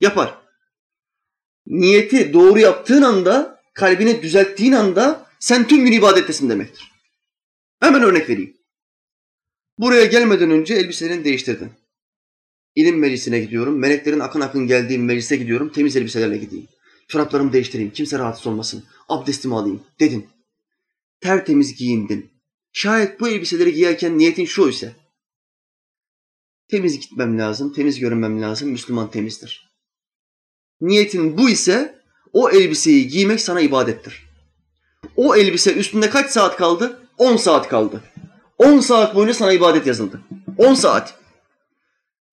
[0.00, 0.38] Yapar.
[1.66, 6.92] Niyeti doğru yaptığın anda, kalbini düzelttiğin anda sen tüm gün ibadettesin demektir.
[7.80, 8.56] Hemen örnek vereyim.
[9.78, 11.72] Buraya gelmeden önce elbiselerini değiştirdin.
[12.74, 13.78] İlim meclisine gidiyorum.
[13.78, 15.72] Meleklerin akın akın geldiği meclise gidiyorum.
[15.72, 16.68] Temiz elbiselerle gideyim.
[17.08, 17.90] Çoraplarımı değiştireyim.
[17.90, 18.84] Kimse rahatsız olmasın.
[19.08, 20.26] Abdestimi alayım dedin.
[21.20, 22.30] Tertemiz giyindin.
[22.72, 24.92] Şayet bu elbiseleri giyerken niyetin şu ise
[26.70, 29.70] temiz gitmem lazım, temiz görünmem lazım, Müslüman temizdir.
[30.80, 32.00] Niyetin bu ise
[32.32, 34.30] o elbiseyi giymek sana ibadettir.
[35.16, 37.00] O elbise üstünde kaç saat kaldı?
[37.18, 38.02] 10 saat kaldı.
[38.58, 40.20] 10 saat boyunca sana ibadet yazıldı.
[40.58, 41.19] 10 saat.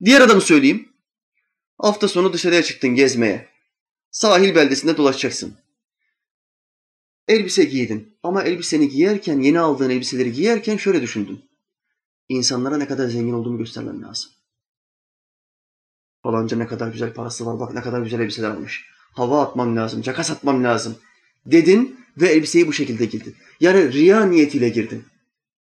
[0.05, 0.89] Diğer adamı söyleyeyim.
[1.77, 3.47] Hafta sonu dışarıya çıktın gezmeye.
[4.11, 5.57] Sahil beldesinde dolaşacaksın.
[7.27, 11.45] Elbise giydin ama elbiseni giyerken, yeni aldığın elbiseleri giyerken şöyle düşündün.
[12.29, 14.31] İnsanlara ne kadar zengin olduğumu göstermem lazım.
[16.23, 18.85] Falanca ne kadar güzel parası var, bak ne kadar güzel elbiseler almış.
[19.13, 20.97] Hava atmam lazım, caka atmam lazım.
[21.45, 23.35] Dedin ve elbiseyi bu şekilde giydin.
[23.59, 25.05] Yani riya niyetiyle girdin.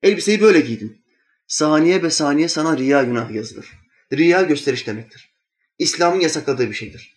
[0.04, 1.02] Elbiseyi böyle giydin.
[1.48, 3.85] Saniye be saniye sana riya günah yazılır.
[4.14, 5.36] Riya gösteriş demektir.
[5.80, 7.16] İslam'ın yasakladığı bir şeydir.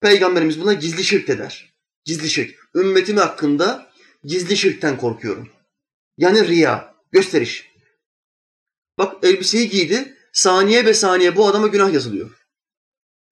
[0.00, 1.74] Peygamberimiz buna gizli şirk der.
[2.04, 2.58] Gizli şirk.
[2.74, 3.92] Ümmetim hakkında
[4.24, 5.52] gizli şirkten korkuyorum.
[6.18, 7.70] Yani riya, gösteriş.
[8.98, 12.30] Bak elbiseyi giydi, saniye be saniye bu adama günah yazılıyor.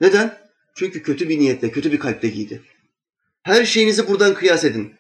[0.01, 0.39] Neden?
[0.75, 2.63] Çünkü kötü bir niyetle, kötü bir kalple giydi.
[3.43, 4.95] Her şeyinizi buradan kıyas edin.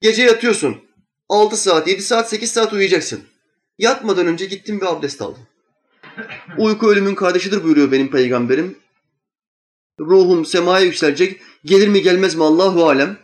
[0.00, 0.84] Gece yatıyorsun.
[1.28, 3.24] 6 saat, 7 saat, 8 saat uyuyacaksın.
[3.78, 5.46] Yatmadan önce gittim bir abdest aldım.
[6.58, 8.78] Uyku ölümün kardeşidir buyuruyor benim peygamberim.
[10.00, 11.42] Ruhum semaya yükselecek.
[11.64, 13.18] Gelir mi gelmez mi Allahu alem.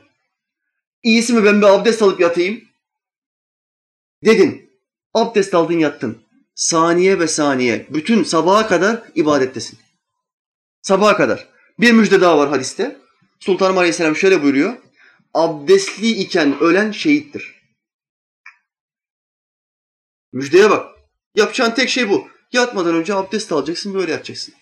[1.02, 2.64] İyisi mi ben bir abdest alıp yatayım?
[4.24, 4.70] Dedin.
[5.14, 6.22] Abdest aldın yattın.
[6.54, 7.86] Saniye ve saniye.
[7.90, 9.78] Bütün sabaha kadar ibadettesin.
[10.82, 11.48] Sabaha kadar.
[11.80, 12.96] Bir müjde daha var hadiste.
[13.40, 14.76] Sultanım Aleyhisselam şöyle buyuruyor.
[15.34, 17.60] Abdestli iken ölen şehittir.
[20.32, 20.96] Müjdeye bak.
[21.34, 22.28] Yapacağın tek şey bu.
[22.52, 24.54] Yatmadan önce abdest alacaksın, böyle yatacaksın.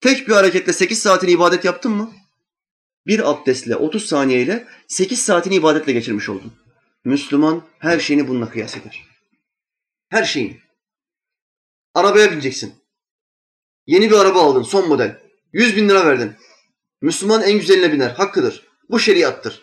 [0.00, 2.12] Tek bir hareketle 8 saatini ibadet yaptın mı?
[3.06, 6.52] Bir abdestle 30 saniyeyle 8 saatini ibadetle geçirmiş oldun.
[7.04, 9.04] Müslüman her şeyini bununla kıyas eder.
[10.08, 10.60] Her şeyini.
[11.94, 12.74] Arabaya bineceksin.
[13.86, 15.20] Yeni bir araba aldın, son model.
[15.52, 16.32] 100 bin lira verdin.
[17.00, 18.66] Müslüman en güzeline biner, hakkıdır.
[18.90, 19.62] Bu şeriattır.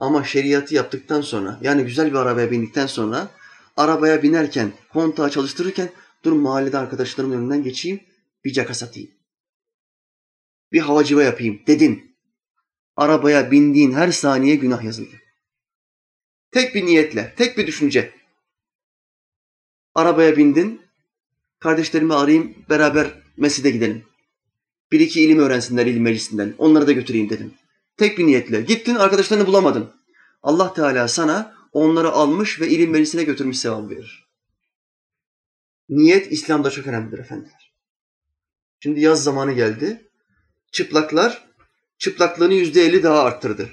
[0.00, 3.28] Ama şeriatı yaptıktan sonra, yani güzel bir arabaya bindikten sonra,
[3.76, 5.90] arabaya binerken, kontağı çalıştırırken,
[6.26, 8.00] dur mahallede arkadaşlarımın önünden geçeyim,
[8.44, 9.10] bir caka satayım.
[10.72, 12.16] Bir havacıva yapayım dedin.
[12.96, 15.16] Arabaya bindiğin her saniye günah yazıldı.
[16.50, 18.14] Tek bir niyetle, tek bir düşünce.
[19.94, 20.82] Arabaya bindin,
[21.58, 24.04] kardeşlerimi arayayım, beraber mescide gidelim.
[24.92, 26.54] Bir iki ilim öğrensinler ilim meclisinden.
[26.58, 27.54] Onları da götüreyim dedim.
[27.96, 28.60] Tek bir niyetle.
[28.60, 29.90] Gittin arkadaşlarını bulamadın.
[30.42, 34.25] Allah Teala sana onları almış ve ilim meclisine götürmüş sevap verir.
[35.88, 37.72] Niyet İslam'da çok önemlidir efendiler.
[38.80, 40.10] Şimdi yaz zamanı geldi.
[40.72, 41.48] Çıplaklar
[41.98, 43.70] çıplaklığını yüzde elli daha arttırdı.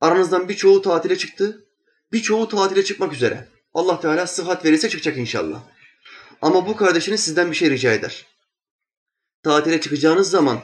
[0.00, 1.66] Aranızdan birçoğu tatile çıktı.
[2.12, 3.48] Birçoğu tatile çıkmak üzere.
[3.74, 5.62] Allah Teala sıhhat verirse çıkacak inşallah.
[6.42, 8.26] Ama bu kardeşiniz sizden bir şey rica eder
[9.46, 10.62] tatile çıkacağınız zaman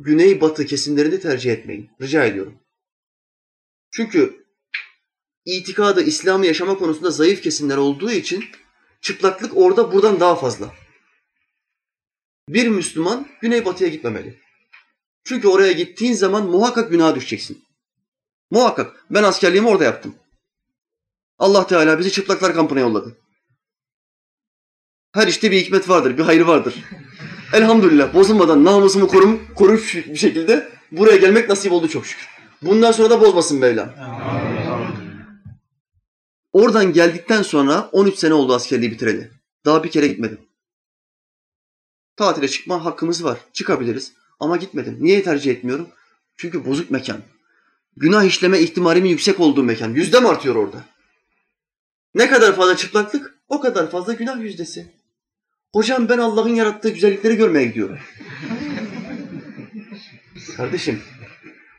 [0.00, 1.90] güney batı kesimlerini tercih etmeyin.
[2.00, 2.58] Rica ediyorum.
[3.90, 4.46] Çünkü
[5.44, 8.44] itikadı, İslam'ı yaşama konusunda zayıf kesimler olduğu için
[9.00, 10.74] çıplaklık orada buradan daha fazla.
[12.48, 14.38] Bir Müslüman güneybatıya gitmemeli.
[15.24, 17.64] Çünkü oraya gittiğin zaman muhakkak günaha düşeceksin.
[18.50, 19.04] Muhakkak.
[19.10, 20.14] Ben askerliğimi orada yaptım.
[21.38, 23.16] Allah Teala bizi çıplaklar kampına yolladı.
[25.14, 26.74] Her işte bir hikmet vardır, bir hayır vardır.
[27.52, 32.28] Elhamdülillah bozulmadan namusumu korum, korumuş bir şekilde buraya gelmek nasip oldu çok şükür.
[32.62, 33.88] Bundan sonra da bozmasın Mevlam.
[36.52, 39.30] Oradan geldikten sonra 13 sene oldu askerliği bitireli.
[39.64, 40.40] Daha bir kere gitmedim.
[42.16, 43.38] Tatile çıkma hakkımız var.
[43.52, 44.12] Çıkabiliriz.
[44.40, 44.96] Ama gitmedim.
[45.00, 45.88] Niye tercih etmiyorum?
[46.36, 47.22] Çünkü bozuk mekan.
[47.96, 49.94] Günah işleme ihtimalimin yüksek olduğu mekan.
[49.94, 50.84] Yüzde mi artıyor orada?
[52.14, 54.92] Ne kadar fazla çıplaklık, o kadar fazla günah yüzdesi.
[55.72, 57.98] Hocam ben Allah'ın yarattığı güzellikleri görmeye gidiyorum.
[60.56, 61.02] Kardeşim,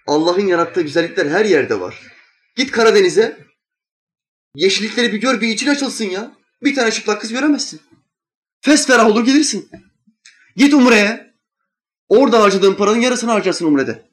[0.08, 2.02] Allah'ın yarattığı güzellikler her yerde var.
[2.56, 3.38] Git Karadeniz'e,
[4.56, 6.32] yeşillikleri bir gör, bir için açılsın ya.
[6.64, 7.82] Bir tane çıplak kız göremezsin.
[8.62, 9.70] Fesferah olur gelirsin.
[10.56, 11.34] Git Umre'ye.
[12.10, 14.10] Orada harcadığın paranın yarısını harcarsın Umre'de.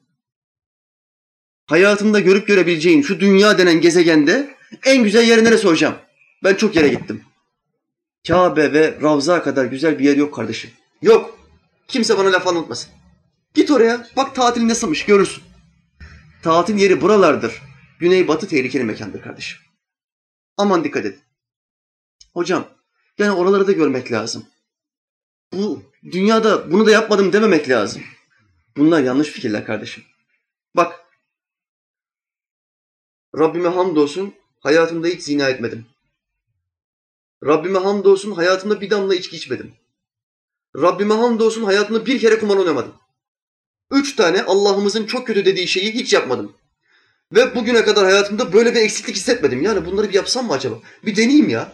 [1.65, 5.95] Hayatında görüp görebileceğin şu dünya denen gezegende en güzel yeri neresi hocam?
[6.43, 7.23] Ben çok yere gittim.
[8.27, 10.71] Kabe ve Ravza kadar güzel bir yer yok kardeşim.
[11.01, 11.39] Yok.
[11.87, 12.89] Kimse bana laf anlatmasın.
[13.53, 14.07] Git oraya.
[14.15, 15.43] Bak tatil nasılmış görürsün.
[16.43, 17.61] Tatil yeri buralardır.
[17.99, 19.66] Güneybatı tehlikeli mekandır kardeşim.
[20.57, 21.21] Aman dikkat edin.
[22.33, 22.67] Hocam
[23.17, 24.45] yani oraları da görmek lazım.
[25.53, 28.01] Bu dünyada bunu da yapmadım dememek lazım.
[28.77, 30.03] Bunlar yanlış fikirler kardeşim.
[30.75, 31.05] Bak
[33.37, 35.85] Rabbime hamdolsun hayatımda hiç zina etmedim.
[37.45, 39.73] Rabbime hamdolsun hayatımda bir damla içki içmedim.
[40.75, 42.93] Rabbime hamdolsun hayatımda bir kere kumar oynamadım.
[43.91, 46.55] Üç tane Allah'ımızın çok kötü dediği şeyi hiç yapmadım.
[47.33, 49.61] Ve bugüne kadar hayatımda böyle bir eksiklik hissetmedim.
[49.61, 50.75] Yani bunları bir yapsam mı acaba?
[51.05, 51.73] Bir deneyeyim ya.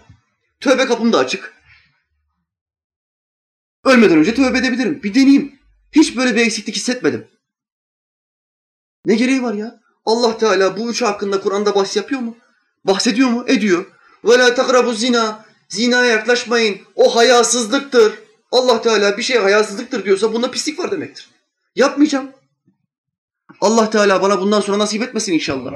[0.60, 1.54] Tövbe kapım da açık.
[3.86, 5.04] Ölmeden önce tövbe edebilirim.
[5.04, 5.60] Bir deneyeyim.
[5.92, 7.28] Hiç böyle bir eksiklik hissetmedim.
[9.06, 9.80] Ne gereği var ya?
[10.06, 12.38] Allah Teala bu üç hakkında Kur'an'da bahs yapıyor mu?
[12.84, 13.46] Bahsediyor mu?
[13.48, 13.86] Ediyor.
[14.26, 15.46] Ve la takrabu zina.
[15.70, 16.82] Zinaya yaklaşmayın.
[16.96, 18.14] O hayasızlıktır.
[18.52, 21.30] Allah Teala bir şey hayasızlıktır diyorsa bunda pislik var demektir.
[21.76, 22.32] Yapmayacağım.
[23.64, 25.72] Allah Teala bana bundan sonra nasip etmesin inşallah.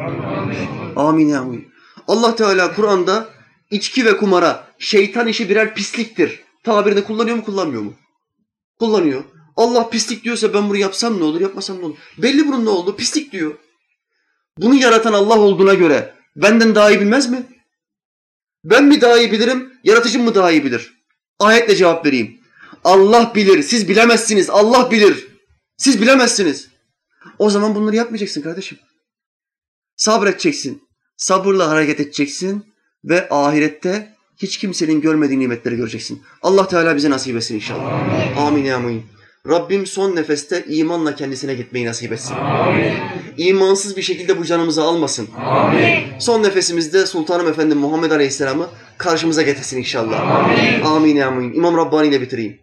[0.96, 1.68] Amin ya amin.
[2.08, 3.30] Allah Teala Kur'an'da
[3.72, 6.40] içki ve kumara şeytan işi birer pisliktir.
[6.64, 7.94] Tabirini kullanıyor mu kullanmıyor mu?
[8.80, 9.24] Kullanıyor.
[9.56, 11.96] Allah pislik diyorsa ben bunu yapsam ne olur yapmasam ne olur?
[12.18, 12.96] Belli bunun ne oldu?
[12.96, 13.56] Pislik diyor.
[14.58, 17.44] Bunu yaratan Allah olduğuna göre benden daha iyi bilmez mi?
[18.64, 20.94] Ben mi daha iyi bilirim, yaratıcım mı daha iyi bilir?
[21.40, 22.40] Ayetle cevap vereyim.
[22.84, 24.50] Allah bilir, siz bilemezsiniz.
[24.50, 25.28] Allah bilir.
[25.78, 26.77] Siz bilemezsiniz.
[27.40, 28.78] O zaman bunları yapmayacaksın kardeşim.
[29.96, 30.88] Sabredeceksin.
[31.18, 32.66] Sabırla hareket edeceksin
[33.06, 36.24] ve ahirette hiç kimsenin görmediği nimetleri göreceksin.
[36.42, 38.38] Allah Teala bize nasip etsin inşallah.
[38.38, 39.06] Amin, ya amin.
[39.50, 42.36] Rabbim son nefeste imanla kendisine gitmeyi nasip etsin.
[42.36, 42.94] Amin.
[43.38, 45.30] İmansız bir şekilde bu canımızı almasın.
[45.38, 46.20] Amin.
[46.20, 50.30] Son nefesimizde Sultanım Efendim Muhammed Aleyhisselam'ı karşımıza getirsin inşallah.
[50.30, 50.82] Amin.
[50.82, 51.54] Amin ya amin.
[51.54, 52.60] İmam Rabbani ile bitireyim.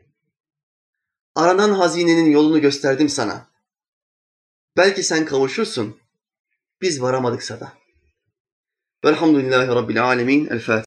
[1.34, 3.46] Aranan hazinenin yolunu gösterdim sana.
[4.76, 5.96] Belki sen kavuşursun.
[6.80, 7.72] Biz varamadıksa da.
[9.04, 10.46] Velhamdülillahi Rabbil Alemin.
[10.46, 10.82] El Fatiha.